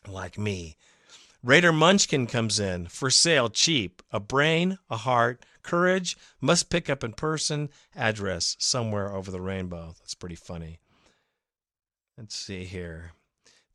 [0.06, 0.76] Like me.
[1.42, 2.86] Raider Munchkin comes in.
[2.86, 4.02] For sale, cheap.
[4.12, 9.94] A brain, a heart, courage, must pick up in person, address somewhere over the rainbow.
[9.98, 10.78] That's pretty funny.
[12.18, 13.12] Let's see here.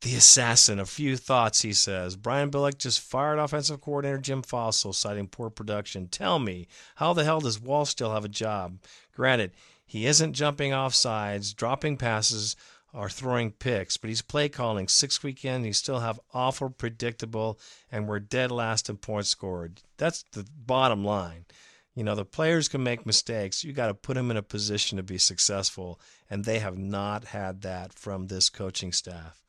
[0.00, 2.16] The assassin, a few thoughts, he says.
[2.16, 6.08] Brian Billick just fired offensive coordinator Jim Fassel, citing poor production.
[6.08, 8.78] Tell me, how the hell does Wall still have a job?
[9.14, 9.52] Granted,
[9.86, 12.56] he isn't jumping off sides, dropping passes,
[12.92, 15.64] or throwing picks, but he's play calling six weekend.
[15.64, 19.82] He still have awful predictable, and we're dead last in points scored.
[19.98, 21.46] That's the bottom line.
[21.94, 23.64] You know, the players can make mistakes.
[23.64, 26.00] You got to put them in a position to be successful,
[26.30, 29.42] and they have not had that from this coaching staff.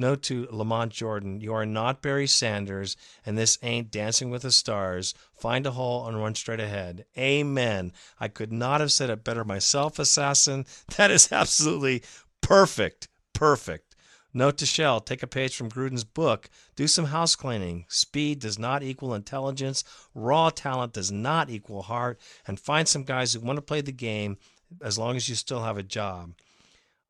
[0.00, 4.52] Note to Lamont Jordan, you are not Barry Sanders, and this ain't Dancing with the
[4.52, 5.12] Stars.
[5.36, 7.04] Find a hole and run straight ahead.
[7.18, 7.92] Amen.
[8.20, 10.66] I could not have said it better myself, Assassin.
[10.96, 12.02] That is absolutely
[12.40, 13.08] perfect.
[13.34, 13.87] Perfect.
[14.34, 16.50] Note to Shell, take a page from Gruden's book.
[16.76, 17.86] Do some house cleaning.
[17.88, 19.84] Speed does not equal intelligence.
[20.14, 22.20] Raw talent does not equal heart.
[22.46, 24.36] And find some guys who want to play the game
[24.82, 26.34] as long as you still have a job.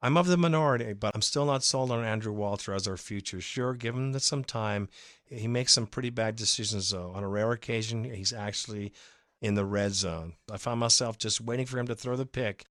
[0.01, 3.41] I'm of the minority, but I'm still not sold on Andrew Walter as our future.
[3.41, 4.89] Sure, give him some time.
[5.25, 7.11] He makes some pretty bad decisions, though.
[7.17, 8.93] On a rare occasion, he's actually
[9.43, 10.35] in the red zone.
[10.51, 12.65] I found myself just waiting for him to throw the pick.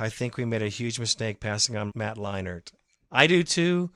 [0.00, 2.72] I think we made a huge mistake passing on Matt Leinart.
[3.12, 3.90] I do too.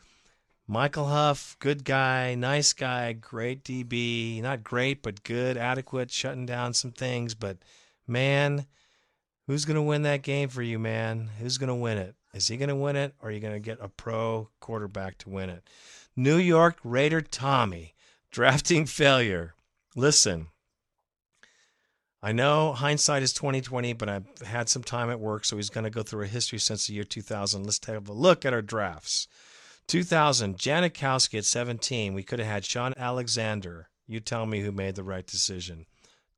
[0.69, 4.43] Michael Huff, good guy, nice guy, great DB.
[4.43, 7.35] Not great, but good, adequate, shutting down some things.
[7.35, 7.59] But
[8.07, 8.67] man,
[9.47, 11.31] who's going to win that game for you, man?
[11.39, 12.15] Who's going to win it?
[12.35, 15.17] Is he going to win it, or are you going to get a pro quarterback
[15.19, 15.67] to win it?
[16.15, 17.95] New York Raider Tommy,
[18.31, 19.55] drafting failure.
[19.95, 20.49] Listen,
[22.23, 25.85] I know hindsight is 2020, but I've had some time at work, so he's going
[25.85, 27.65] to go through a history since the year 2000.
[27.65, 29.29] Let's take a look at our drafts.
[29.87, 32.15] 2000, Janikowski at 17.
[32.15, 33.89] We could have had Shaun Alexander.
[34.07, 35.87] You tell me who made the right decision.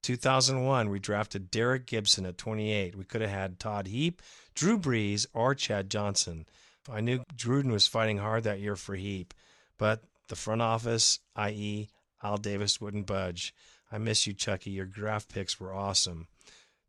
[0.03, 2.95] 2001, we drafted Derrick Gibson at 28.
[2.97, 4.23] We could have had Todd Heap,
[4.55, 6.47] Drew Brees, or Chad Johnson.
[6.91, 9.35] I knew Gruden was fighting hard that year for Heap,
[9.77, 11.89] but the front office, i.e.,
[12.23, 13.55] Al Davis, wouldn't budge.
[13.91, 14.71] I miss you, Chucky.
[14.71, 16.29] Your draft picks were awesome.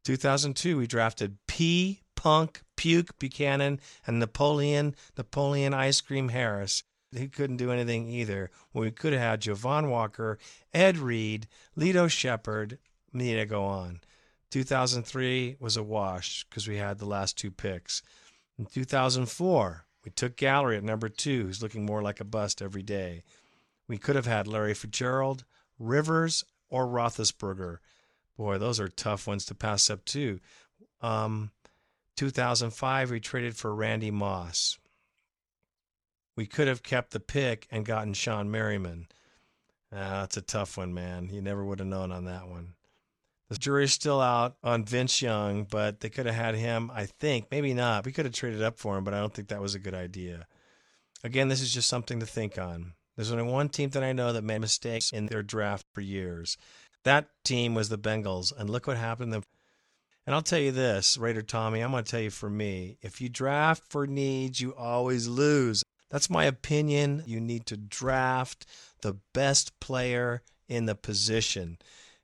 [0.05, 2.01] 2002, we drafted P.
[2.15, 6.83] Punk, Puke Buchanan, and Napoleon, Napoleon Ice Cream Harris.
[7.15, 8.51] He couldn't do anything either.
[8.73, 10.37] Well, we could have had Javon Walker,
[10.73, 12.77] Ed Reed, Lito Sheppard.
[13.13, 14.01] Me to go on.
[14.51, 18.03] 2003 was a wash because we had the last two picks.
[18.57, 22.83] In 2004, we took Gallery at number two, who's looking more like a bust every
[22.83, 23.23] day.
[23.87, 25.45] We could have had Larry Fitzgerald,
[25.79, 27.77] Rivers, or Roethlisberger.
[28.37, 30.39] Boy, those are tough ones to pass up too.
[31.01, 31.51] Um,
[32.15, 34.77] 2005, we traded for Randy Moss.
[36.35, 39.07] We could have kept the pick and gotten Shawne Merriman.
[39.91, 41.29] Ah, that's a tough one, man.
[41.31, 42.75] You never would have known on that one.
[43.49, 47.47] The jury's still out on Vince Young, but they could have had him, I think.
[47.49, 48.05] Maybe not.
[48.05, 49.95] We could have traded up for him, but I don't think that was a good
[49.95, 50.45] idea.
[51.23, 52.93] Again, this is just something to think on.
[53.19, 56.55] There's only one team that I know that made mistakes in their draft for years.
[57.03, 59.43] That team was the Bengals, and look what happened to them.
[60.25, 63.19] And I'll tell you this, Raider Tommy, I'm going to tell you for me, if
[63.19, 65.83] you draft for needs, you always lose.
[66.09, 67.23] That's my opinion.
[67.25, 68.65] You need to draft
[69.01, 71.77] the best player in the position.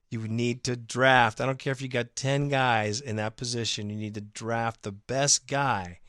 [0.09, 1.41] You need to draft.
[1.41, 4.83] I don't care if you got 10 guys in that position, you need to draft
[4.83, 5.99] the best guy,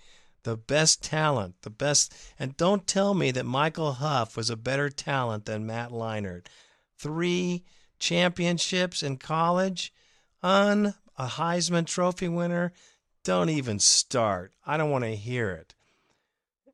[0.46, 2.14] the best talent, the best.
[2.38, 6.46] And don't tell me that Michael Huff was a better talent than Matt Leinart.
[6.96, 7.64] Three
[7.98, 9.92] championships in college,
[10.44, 12.72] un a Heisman Trophy winner.
[13.24, 14.52] Don't even start.
[14.64, 15.74] I don't want to hear it.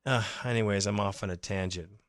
[0.05, 2.02] Uh, anyways, I'm off on a tangent.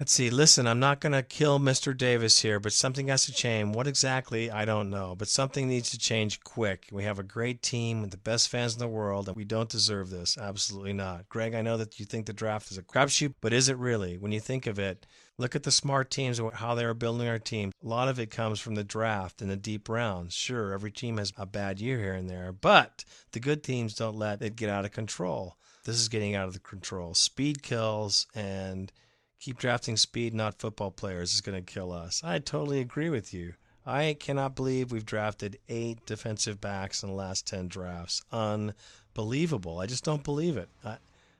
[0.00, 0.30] Let's see.
[0.30, 1.94] Listen, I'm not going to kill Mr.
[1.94, 3.76] Davis here, but something has to change.
[3.76, 5.14] What exactly, I don't know.
[5.14, 6.88] But something needs to change quick.
[6.90, 9.68] We have a great team with the best fans in the world, and we don't
[9.68, 10.38] deserve this.
[10.38, 11.28] Absolutely not.
[11.28, 14.16] Greg, I know that you think the draft is a crapshoot, but is it really?
[14.16, 17.28] When you think of it, look at the smart teams and how they are building
[17.28, 17.70] our team.
[17.84, 20.32] A lot of it comes from the draft and the deep rounds.
[20.32, 24.16] Sure, every team has a bad year here and there, but the good teams don't
[24.16, 25.58] let it get out of control.
[25.84, 27.12] This is getting out of the control.
[27.12, 28.90] Speed kills and
[29.40, 32.22] keep drafting speed, not football players, is going to kill us.
[32.22, 33.54] I totally agree with you.
[33.86, 38.22] I cannot believe we've drafted eight defensive backs in the last 10 drafts.
[38.30, 39.78] Unbelievable.
[39.78, 40.68] I just don't believe it.
[40.84, 40.98] I,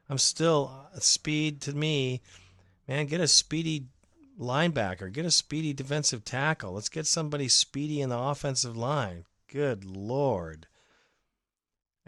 [0.08, 2.22] am still, uh, speed to me,
[2.88, 3.84] man, get a speedy
[4.40, 6.72] linebacker, get a speedy defensive tackle.
[6.72, 9.26] Let's get somebody speedy in the offensive line.
[9.46, 10.66] Good Lord.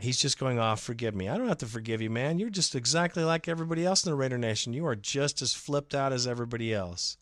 [0.02, 1.28] He's just going off, forgive me.
[1.28, 2.38] I don't have to forgive you, man.
[2.38, 4.72] You're just exactly like everybody else in the Raider Nation.
[4.72, 7.16] You are just as flipped out as everybody else.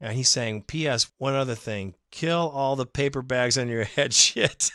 [0.00, 1.10] And he's saying, P.S.
[1.18, 4.12] One other thing kill all the paper bags on your head.
[4.12, 4.70] Shit.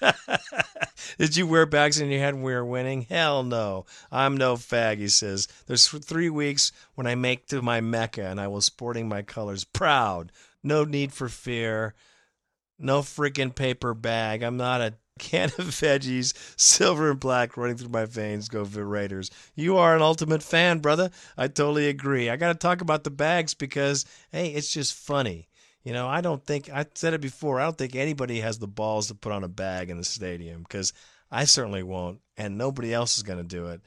[1.17, 3.03] Did you wear bags on your head when we were winning?
[3.03, 3.85] Hell no.
[4.11, 5.47] I'm no fag, he says.
[5.67, 9.63] There's three weeks when I make to my Mecca and I will sporting my colors.
[9.63, 10.31] Proud.
[10.63, 11.93] No need for fear.
[12.79, 14.41] No freaking paper bag.
[14.43, 18.49] I'm not a can of veggies, silver and black running through my veins.
[18.49, 19.31] Go Raiders.
[19.55, 21.11] You are an ultimate fan, brother.
[21.37, 22.29] I totally agree.
[22.29, 25.47] I got to talk about the bags because, hey, it's just funny.
[25.83, 28.67] You know, I don't think, I said it before, I don't think anybody has the
[28.67, 30.93] balls to put on a bag in the stadium because
[31.31, 33.81] I certainly won't, and nobody else is going to do it.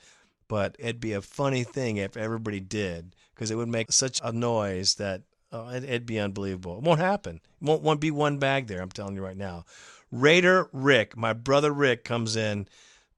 [0.49, 4.33] But it'd be a funny thing if everybody did because it would make such a
[4.33, 6.79] noise that oh, it, would be unbelievable.
[6.79, 7.37] It won't happen.
[7.37, 9.65] It won't, won't be one bag there, I'm telling you right now.
[10.15, 12.69] Raider Rick, my brother Rick, comes in.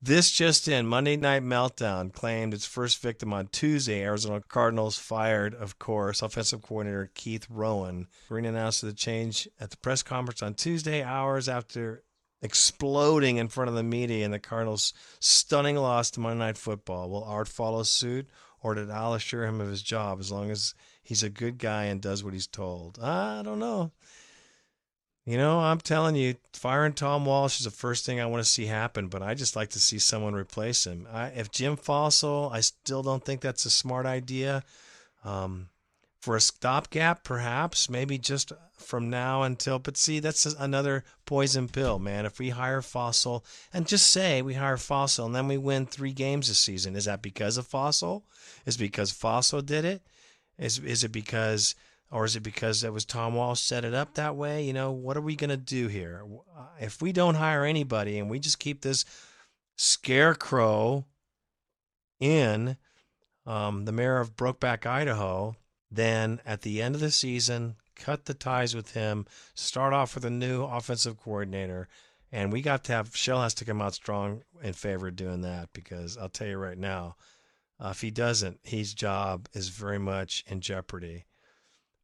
[0.00, 4.02] This just in Monday Night Meltdown claimed its first victim on Tuesday.
[4.02, 8.06] Arizona Cardinals fired, of course, offensive coordinator Keith Rowen.
[8.30, 12.02] Green announced the change at the press conference on Tuesday, hours after
[12.40, 17.10] exploding in front of the media in the Cardinals' stunning loss to Monday Night Football.
[17.10, 18.26] Will Art follow suit,
[18.62, 21.84] or did Al assure him of his job as long as he's a good guy
[21.84, 22.98] and does what he's told?
[22.98, 23.92] I don't know.
[25.26, 28.50] You know, I'm telling you, firing Tom Walsh is the first thing I want to
[28.50, 31.08] see happen, but I just like to see someone replace him.
[31.12, 34.62] I, if Jim Fassel, I still don't think that's a smart idea.
[35.24, 35.68] Um,
[36.20, 39.78] for a stopgap, perhaps, maybe just from now until.
[39.80, 42.24] But see, that's another poison pill, man.
[42.24, 46.12] If we hire Fassel and just say we hire Fassel and then we win three
[46.12, 48.22] games this season, is that because of Fassel?
[48.64, 50.02] Is because Fassel did it?
[50.58, 51.74] Is is it because
[52.10, 54.64] or is it because that was Tom Walsh set it up that way?
[54.64, 56.24] You know, what are we going to do here?
[56.80, 59.04] If we don't hire anybody and we just keep this
[59.76, 61.04] scarecrow
[62.20, 62.76] in
[63.44, 65.56] um, the mayor of Brokeback, Idaho,
[65.90, 70.24] then at the end of the season, cut the ties with him, start off with
[70.24, 71.88] a new offensive coordinator.
[72.32, 75.42] And we got to have, Shell has to come out strong in favor of doing
[75.42, 77.16] that because I'll tell you right now,
[77.78, 81.26] uh, if he doesn't, his job is very much in jeopardy.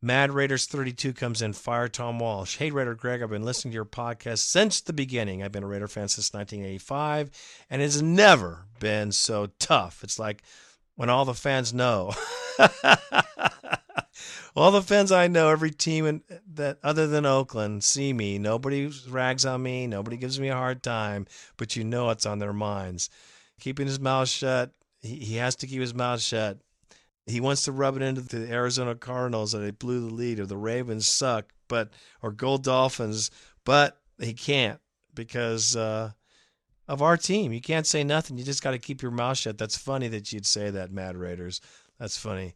[0.04, 1.52] Mad Raiders 32 comes in.
[1.52, 2.56] Fire Tom Walsh.
[2.56, 5.44] Hey, Raider Greg, I've been listening to your podcast since the beginning.
[5.44, 7.30] I've been a Raider fan since 1985,
[7.70, 10.02] and it's never been so tough.
[10.02, 10.42] It's like
[10.96, 12.12] when all the fans know.
[14.56, 16.22] all the fans I know, every team in,
[16.54, 18.38] that other than Oakland, see me.
[18.38, 19.86] Nobody rags on me.
[19.86, 23.08] Nobody gives me a hard time, but you know it's on their minds.
[23.60, 24.72] Keeping his mouth shut.
[25.00, 26.58] He, he has to keep his mouth shut
[27.26, 30.46] he wants to rub it into the Arizona Cardinals that they blew the lead or
[30.46, 33.30] the Ravens suck, but or Gold Dolphins,
[33.64, 34.80] but he can't
[35.14, 36.10] because uh,
[36.88, 37.52] of our team.
[37.52, 38.38] You can't say nothing.
[38.38, 39.58] You just got to keep your mouth shut.
[39.58, 41.60] That's funny that you'd say that, Mad Raiders.
[41.98, 42.54] That's funny.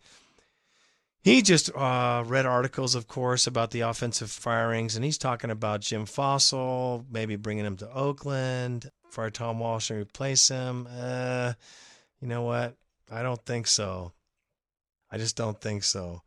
[1.22, 5.80] He just uh, read articles, of course, about the offensive firings, and he's talking about
[5.80, 10.86] Jim Fassel, maybe bringing him to Oakland, fire Tom Walsh and replace him.
[10.88, 11.54] Uh,
[12.20, 12.76] you know what?
[13.10, 14.12] I don't think so.
[15.10, 16.22] I just don't think so.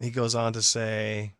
[0.00, 1.34] He goes on to say,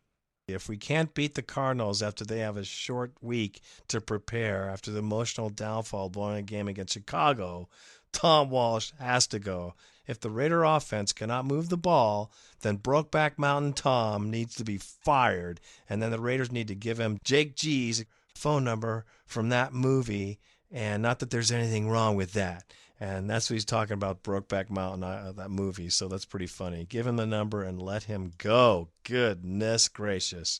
[0.47, 4.91] if we can't beat the Cardinals after they have a short week to prepare after
[4.91, 7.69] the emotional downfall blowing a game against Chicago,
[8.11, 9.73] Tom Walsh has to go.
[10.05, 14.77] If the Raider offense cannot move the ball, then Brokeback Mountain Tom needs to be
[14.77, 18.03] fired, and then the Raiders need to give him Jake G's
[18.35, 20.39] phone number from that movie.
[20.69, 22.65] And not that there's anything wrong with that.
[22.99, 25.89] And that's what he's talking about, Brokeback Mountain, uh, that movie.
[25.89, 26.85] So that's pretty funny.
[26.85, 28.89] Give him the number and let him go.
[29.03, 30.59] Goodness gracious.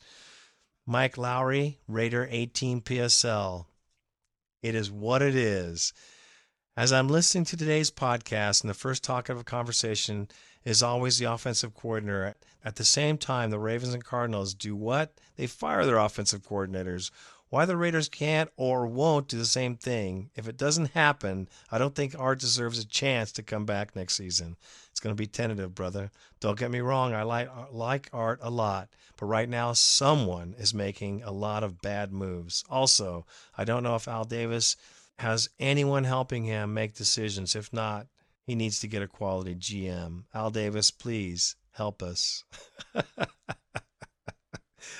[0.85, 3.65] Mike Lowry, Raider 18 PSL.
[4.61, 5.93] It is what it is.
[6.75, 10.27] As I'm listening to today's podcast, and the first topic of conversation
[10.65, 12.35] is always the offensive coordinator.
[12.65, 15.13] At the same time, the Ravens and Cardinals do what?
[15.35, 17.11] They fire their offensive coordinators.
[17.53, 21.77] Why the Raiders can't or won't do the same thing, if it doesn't happen, I
[21.77, 24.57] don't think Art deserves a chance to come back next season.
[24.89, 26.09] It's going to be tentative, brother.
[26.39, 30.55] Don't get me wrong, I like, uh, like Art a lot, but right now someone
[30.57, 32.63] is making a lot of bad moves.
[32.71, 34.75] Also, I don't know if Al Davis
[35.19, 37.55] has anyone helping him make decisions.
[37.55, 38.07] If not,
[38.47, 40.23] he needs to get a quality GM.
[40.33, 42.45] Al Davis, please help us.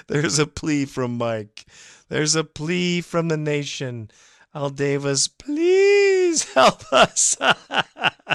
[0.08, 1.66] There's a plea from Mike.
[2.14, 4.12] There's a plea from the nation.
[4.54, 7.36] Al Davis, please help us.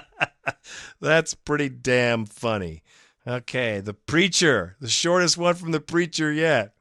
[1.00, 2.82] That's pretty damn funny.
[3.24, 6.74] Okay, the preacher, the shortest one from the preacher yet.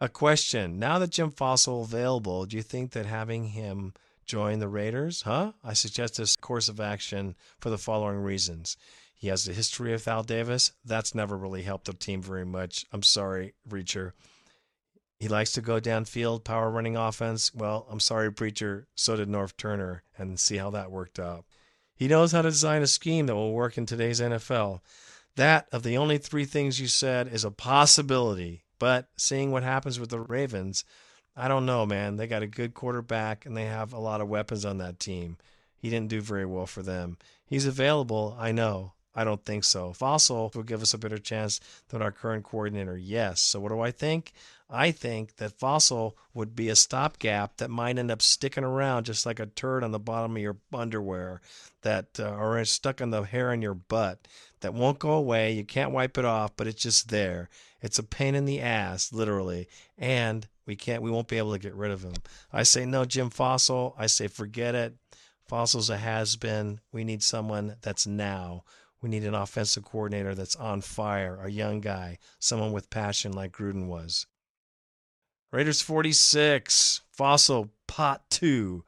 [0.00, 0.78] A question.
[0.78, 3.92] Now that Jim Fassel available, do you think that having him
[4.24, 5.52] join the Raiders, huh?
[5.62, 8.78] I suggest this course of action for the following reasons.
[9.14, 10.72] He has a history with Al Davis.
[10.82, 12.86] That's never really helped the team very much.
[12.90, 14.14] I'm sorry, Preacher.
[15.22, 17.54] He likes to go downfield, power running offense.
[17.54, 18.88] Well, I'm sorry, Preacher.
[18.96, 21.44] So did Norv Turner, and see how that worked out.
[21.94, 24.80] He knows how to design a scheme that will work in today's NFL.
[25.36, 28.64] That, of the only three things you said, is a possibility.
[28.80, 30.84] But seeing what happens with the Ravens,
[31.36, 32.16] I don't know, man.
[32.16, 35.36] They got a good quarterback and they have a lot of weapons on that team.
[35.76, 37.16] He didn't do very well for them.
[37.46, 38.94] He's available, I know.
[39.14, 39.90] I don't think so.
[39.92, 41.60] Fassel will give us a better chance
[41.90, 42.96] than our current coordinator.
[42.96, 43.40] Yes.
[43.40, 44.32] So what do I think?
[44.72, 49.26] I think that Fassel would be a stopgap that might end up sticking around just
[49.26, 51.42] like a turd on the bottom of your underwear
[51.82, 54.26] that uh, or stuck on the hair on your butt
[54.60, 55.52] that won't go away.
[55.52, 57.50] You can't wipe it off, but it's just there.
[57.82, 59.68] It's a pain in the ass, literally.
[59.98, 62.14] And we can't we won't be able to get rid of him.
[62.52, 63.94] I say no, Jim Fassel.
[63.98, 64.94] I say forget it.
[65.50, 66.80] Fassel's a has been.
[66.92, 68.64] We need someone that's now.
[69.02, 73.52] We need an offensive coordinator that's on fire, a young guy, someone with passion like
[73.52, 74.26] Gruden was.
[75.52, 78.82] Raiders 46, Fossil Pot 2.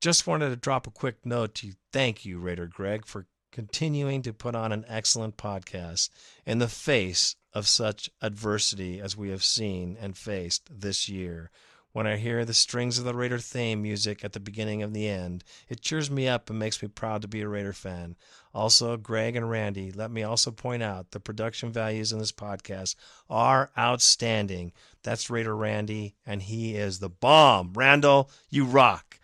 [0.00, 4.32] Just wanted to drop a quick note to thank you, Raider Greg, for continuing to
[4.32, 6.08] put on an excellent podcast
[6.46, 11.50] in the face of such adversity as we have seen and faced this year.
[11.92, 15.08] When I hear the strings of the Raider theme music at the beginning and the
[15.08, 18.16] end, it cheers me up and makes me proud to be a Raider fan.
[18.54, 22.94] Also, Greg and Randy, let me also point out the production values in this podcast
[23.28, 24.72] are outstanding.
[25.02, 27.72] That's Raider Randy, and he is the bomb.
[27.74, 29.18] Randall, you rock.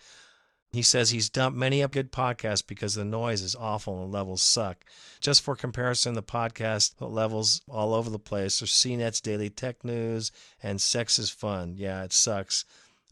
[0.75, 4.16] He says he's dumped many a good podcast because the noise is awful and the
[4.16, 4.85] levels suck.
[5.20, 10.33] Just for comparison, the podcast levels all over the place are CNET's Daily Tech News
[10.61, 11.75] and Sex is Fun.
[11.77, 12.64] Yeah, it sucks,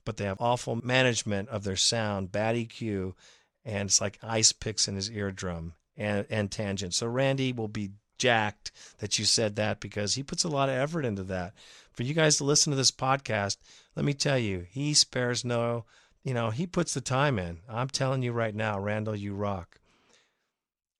[0.04, 3.14] but they have awful management of their sound, bad EQ,
[3.64, 6.94] and it's like ice picks in his eardrum and, and tangent.
[6.94, 10.76] So Randy will be jacked that you said that because he puts a lot of
[10.76, 11.54] effort into that.
[11.92, 13.56] For you guys to listen to this podcast,
[13.96, 15.84] let me tell you, he spares no
[16.24, 17.58] you know, he puts the time in.
[17.68, 19.80] I'm telling you right now, Randall, you rock.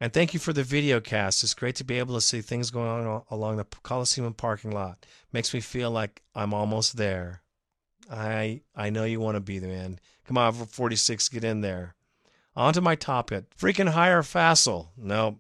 [0.01, 1.45] And thank you for the video cast.
[1.45, 5.07] It's great to be able to see things going on along the Coliseum parking lot.
[5.32, 7.43] Makes me feel like I'm almost there.
[8.11, 10.01] I I know you want to be the man.
[10.26, 11.95] Come on, 46, get in there.
[12.55, 13.46] On my top hit.
[13.57, 14.88] Freaking hire Fassel.
[14.96, 15.38] No,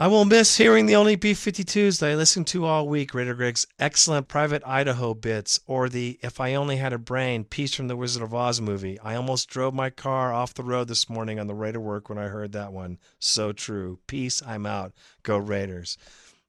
[0.00, 3.34] I will miss hearing the only B 52s that I listened to all week, Raider
[3.34, 7.88] Griggs' excellent Private Idaho bits, or the If I Only Had a Brain piece from
[7.88, 8.98] the Wizard of Oz movie.
[9.00, 12.08] I almost drove my car off the road this morning on the way to work
[12.08, 12.96] when I heard that one.
[13.18, 13.98] So true.
[14.06, 14.94] Peace, I'm out.
[15.22, 15.98] Go Raiders.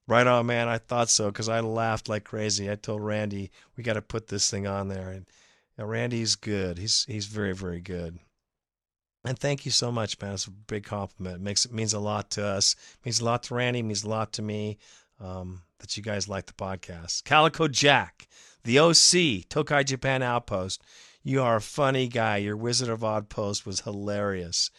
[0.08, 0.68] Right on, man.
[0.68, 2.70] I thought so because I laughed like crazy.
[2.70, 5.26] I told Randy we got to put this thing on there, and
[5.76, 6.78] Randy's good.
[6.78, 8.18] He's he's very very good.
[9.24, 10.34] And thank you so much, man.
[10.34, 11.36] It's a big compliment.
[11.36, 12.74] It makes it means a lot to us.
[13.00, 13.80] It means a lot to Randy.
[13.80, 14.78] It means a lot to me
[15.20, 17.24] um, that you guys like the podcast.
[17.24, 18.26] Calico Jack,
[18.64, 20.82] the OC, Tokai Japan Outpost.
[21.22, 22.38] You are a funny guy.
[22.38, 24.70] Your Wizard of Odd post was hilarious.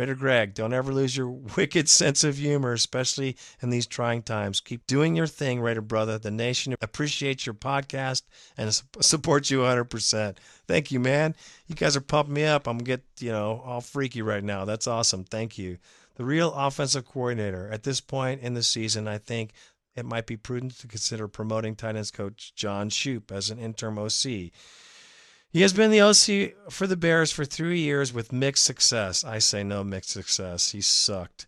[0.00, 4.62] Raider Greg, don't ever lose your wicked sense of humor, especially in these trying times.
[4.62, 6.18] Keep doing your thing, Raider brother.
[6.18, 8.22] The nation appreciates your podcast
[8.56, 8.72] and
[9.02, 10.38] supports you 100%.
[10.66, 11.34] Thank you, man.
[11.66, 12.66] You guys are pumping me up.
[12.66, 14.64] I'm get you know all freaky right now.
[14.64, 15.24] That's awesome.
[15.24, 15.76] Thank you.
[16.14, 19.52] The real offensive coordinator at this point in the season, I think
[19.94, 23.98] it might be prudent to consider promoting tight ends coach John Shoop as an interim
[23.98, 24.50] OC.
[25.52, 29.24] He has been the OC for the Bears for three years with mixed success.
[29.24, 30.70] I say no mixed success.
[30.70, 31.46] He sucked.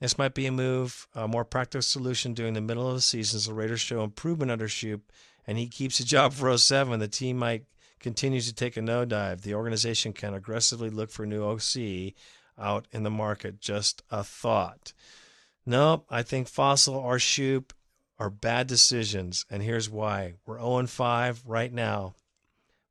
[0.00, 3.36] This might be a move, a more practical solution during the middle of the season
[3.36, 5.12] as the Raiders show improvement under Shoop
[5.46, 6.98] and he keeps a job for 07.
[6.98, 7.64] The team might
[8.00, 9.42] continue to take a nosedive.
[9.42, 12.14] The organization can aggressively look for new OC
[12.58, 13.60] out in the market.
[13.60, 14.92] Just a thought.
[15.64, 17.72] Nope, I think Fassel or Shoop
[18.18, 20.34] are bad decisions, and here's why.
[20.46, 22.14] We're 0 5 right now.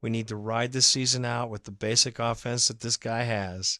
[0.01, 3.79] We need to ride this season out with the basic offense that this guy has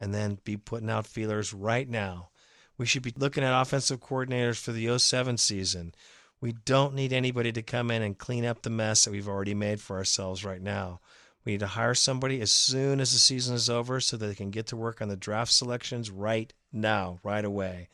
[0.00, 2.30] and then be putting out feelers right now.
[2.76, 5.94] We should be looking at offensive coordinators for the 07 season.
[6.40, 9.54] We don't need anybody to come in and clean up the mess that we've already
[9.54, 11.00] made for ourselves right now.
[11.44, 14.34] We need to hire somebody as soon as the season is over so that they
[14.34, 17.88] can get to work on the draft selections right now, right away.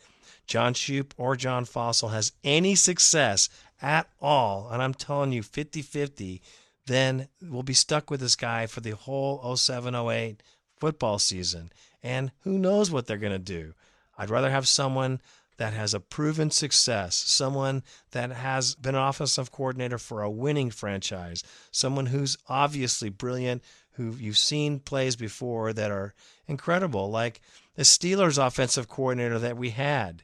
[0.46, 3.50] John Shoop or John Fassel has any success
[3.82, 6.42] at all, and I'm telling you 50 50
[6.88, 10.42] then we'll be stuck with this guy for the whole 07 08
[10.76, 11.70] football season.
[12.02, 13.74] And who knows what they're going to do.
[14.16, 15.20] I'd rather have someone
[15.58, 17.82] that has a proven success, someone
[18.12, 23.62] that has been an offensive coordinator for a winning franchise, someone who's obviously brilliant,
[23.92, 26.14] who you've seen plays before that are
[26.46, 27.40] incredible, like
[27.74, 30.22] the Steelers offensive coordinator that we had.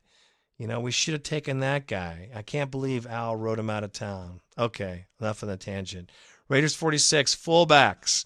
[0.56, 2.30] You know, we should have taken that guy.
[2.32, 4.40] I can't believe Al wrote him out of town.
[4.56, 6.10] Okay, enough of the tangent.
[6.48, 8.24] Raiders 46, fullbacks.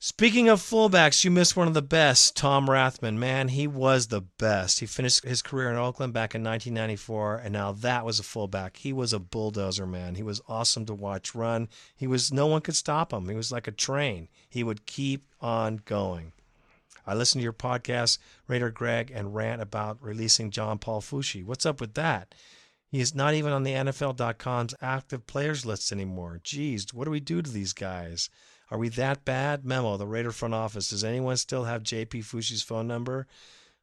[0.00, 3.16] Speaking of fullbacks, you missed one of the best, Tom Rathman.
[3.16, 4.80] Man, he was the best.
[4.80, 8.76] He finished his career in Oakland back in 1994, and now that was a fullback.
[8.76, 10.16] He was a bulldozer, man.
[10.16, 11.68] He was awesome to watch run.
[11.96, 13.28] He was no one could stop him.
[13.30, 14.28] He was like a train.
[14.46, 16.32] He would keep on going.
[17.06, 21.44] I listened to your podcast, Raider Greg, and rant about releasing John Paul Foschi.
[21.44, 22.34] What's up with that?
[22.94, 26.40] He's not even on the NFL.com's active players list anymore.
[26.44, 28.30] Geez, what do we do to these guys?
[28.70, 29.64] Are we that bad?
[29.64, 30.90] Memo, the Raider front office.
[30.90, 33.26] Does anyone still have JP Foschi's phone number?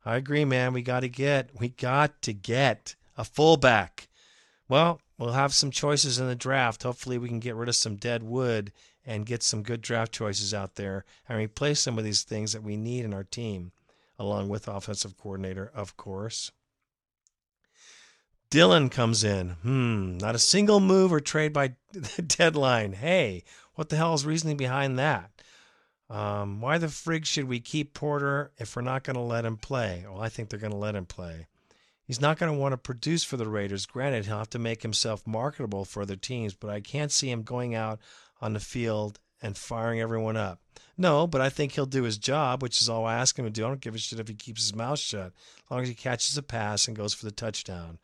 [0.06, 0.72] I agree, man.
[0.72, 4.08] We got to get, we got to get a fullback.
[4.70, 6.84] Well, we'll have some choices in the draft.
[6.84, 8.72] Hopefully, we can get rid of some dead wood
[9.06, 12.64] and get some good draft choices out there and replace some of these things that
[12.64, 13.74] we need in our team,
[14.18, 16.54] along with offensive coordinator, of course.
[18.52, 19.52] Dylan comes in.
[19.62, 22.92] Hmm, not a single move or trade by the deadline.
[22.92, 23.46] Hey,
[23.76, 25.32] what the hell is reasoning behind that?
[26.10, 29.56] Um, why the frig should we keep Porter if we're not going to let him
[29.56, 30.04] play?
[30.06, 31.48] Well, I think they're going to let him play.
[32.04, 33.86] He's not going to want to produce for the Raiders.
[33.86, 37.44] Granted, he'll have to make himself marketable for other teams, but I can't see him
[37.44, 38.00] going out
[38.42, 40.60] on the field and firing everyone up.
[40.98, 43.50] No, but I think he'll do his job, which is all I ask him to
[43.50, 43.64] do.
[43.64, 45.96] I don't give a shit if he keeps his mouth shut, as long as he
[45.96, 47.98] catches a pass and goes for the touchdown.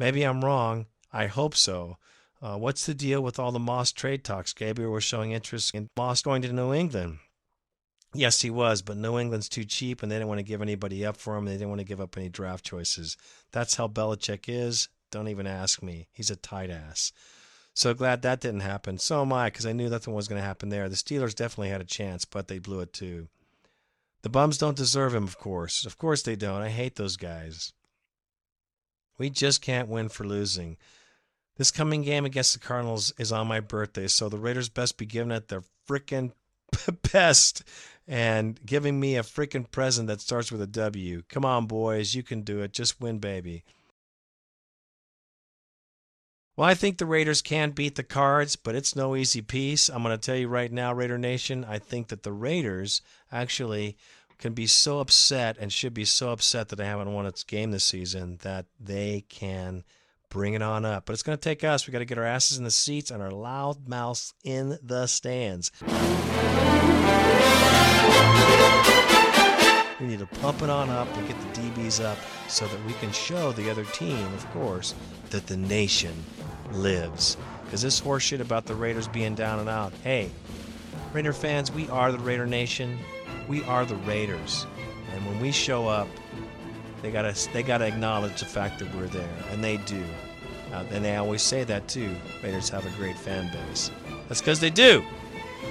[0.00, 0.86] Maybe I'm wrong.
[1.12, 1.98] I hope so.
[2.40, 4.54] Uh, what's the deal with all the Moss trade talks?
[4.54, 7.18] Gabriel was showing interest in Moss going to New England.
[8.14, 11.04] Yes, he was, but New England's too cheap, and they didn't want to give anybody
[11.04, 11.44] up for him.
[11.44, 13.18] They didn't want to give up any draft choices.
[13.52, 14.88] That's how Belichick is.
[15.12, 16.08] Don't even ask me.
[16.12, 17.12] He's a tight ass.
[17.74, 18.96] So glad that didn't happen.
[18.96, 20.88] So am I, because I knew nothing was going to happen there.
[20.88, 23.28] The Steelers definitely had a chance, but they blew it too.
[24.22, 25.84] The bums don't deserve him, of course.
[25.84, 26.62] Of course they don't.
[26.62, 27.74] I hate those guys.
[29.20, 30.78] We just can't win for losing.
[31.58, 35.04] This coming game against the Cardinals is on my birthday, so the Raiders best be
[35.04, 36.32] giving it their freaking
[37.12, 37.62] best
[38.08, 41.22] and giving me a freaking present that starts with a W.
[41.28, 42.72] Come on, boys, you can do it.
[42.72, 43.62] Just win, baby.
[46.56, 49.90] Well, I think the Raiders can beat the Cards, but it's no easy piece.
[49.90, 53.98] I'm going to tell you right now, Raider Nation, I think that the Raiders actually
[54.40, 57.70] can be so upset and should be so upset that they haven't won its game
[57.70, 59.84] this season that they can
[60.30, 61.04] bring it on up.
[61.04, 61.86] But it's going to take us.
[61.86, 65.06] We got to get our asses in the seats and our loud mouths in the
[65.06, 65.70] stands.
[70.00, 72.16] We need to pump it on up and get the DBs up
[72.48, 74.94] so that we can show the other team, of course,
[75.28, 76.14] that the nation
[76.72, 77.36] lives.
[77.64, 80.30] Because this horseshit about the Raiders being down and out, hey,
[81.12, 82.98] Raider fans, we are the Raider Nation
[83.50, 84.64] we are the Raiders,
[85.12, 86.06] and when we show up,
[87.02, 90.02] they gotta they gotta acknowledge the fact that we're there, and they do.
[90.72, 92.14] Uh, and they always say that too.
[92.44, 93.90] Raiders have a great fan base.
[94.28, 95.04] That's because they do.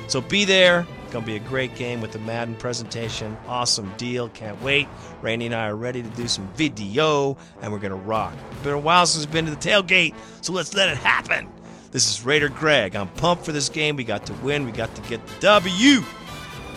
[0.09, 3.37] So be there, It's Gonna be a great game with the Madden presentation.
[3.47, 4.27] Awesome deal.
[4.29, 4.89] Can't wait.
[5.21, 8.33] Randy and I are ready to do some video, and we're gonna rock.
[8.61, 11.47] Been a while since we've been to the tailgate, so let's let it happen.
[11.91, 12.97] This is Raider Greg.
[12.97, 13.95] I'm pumped for this game.
[13.95, 14.65] We got to win.
[14.65, 16.03] We got to get the W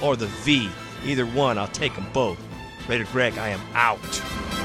[0.00, 0.70] or the V.
[1.04, 2.38] Either one, I'll take them both.
[2.88, 4.61] Raider Greg, I am out.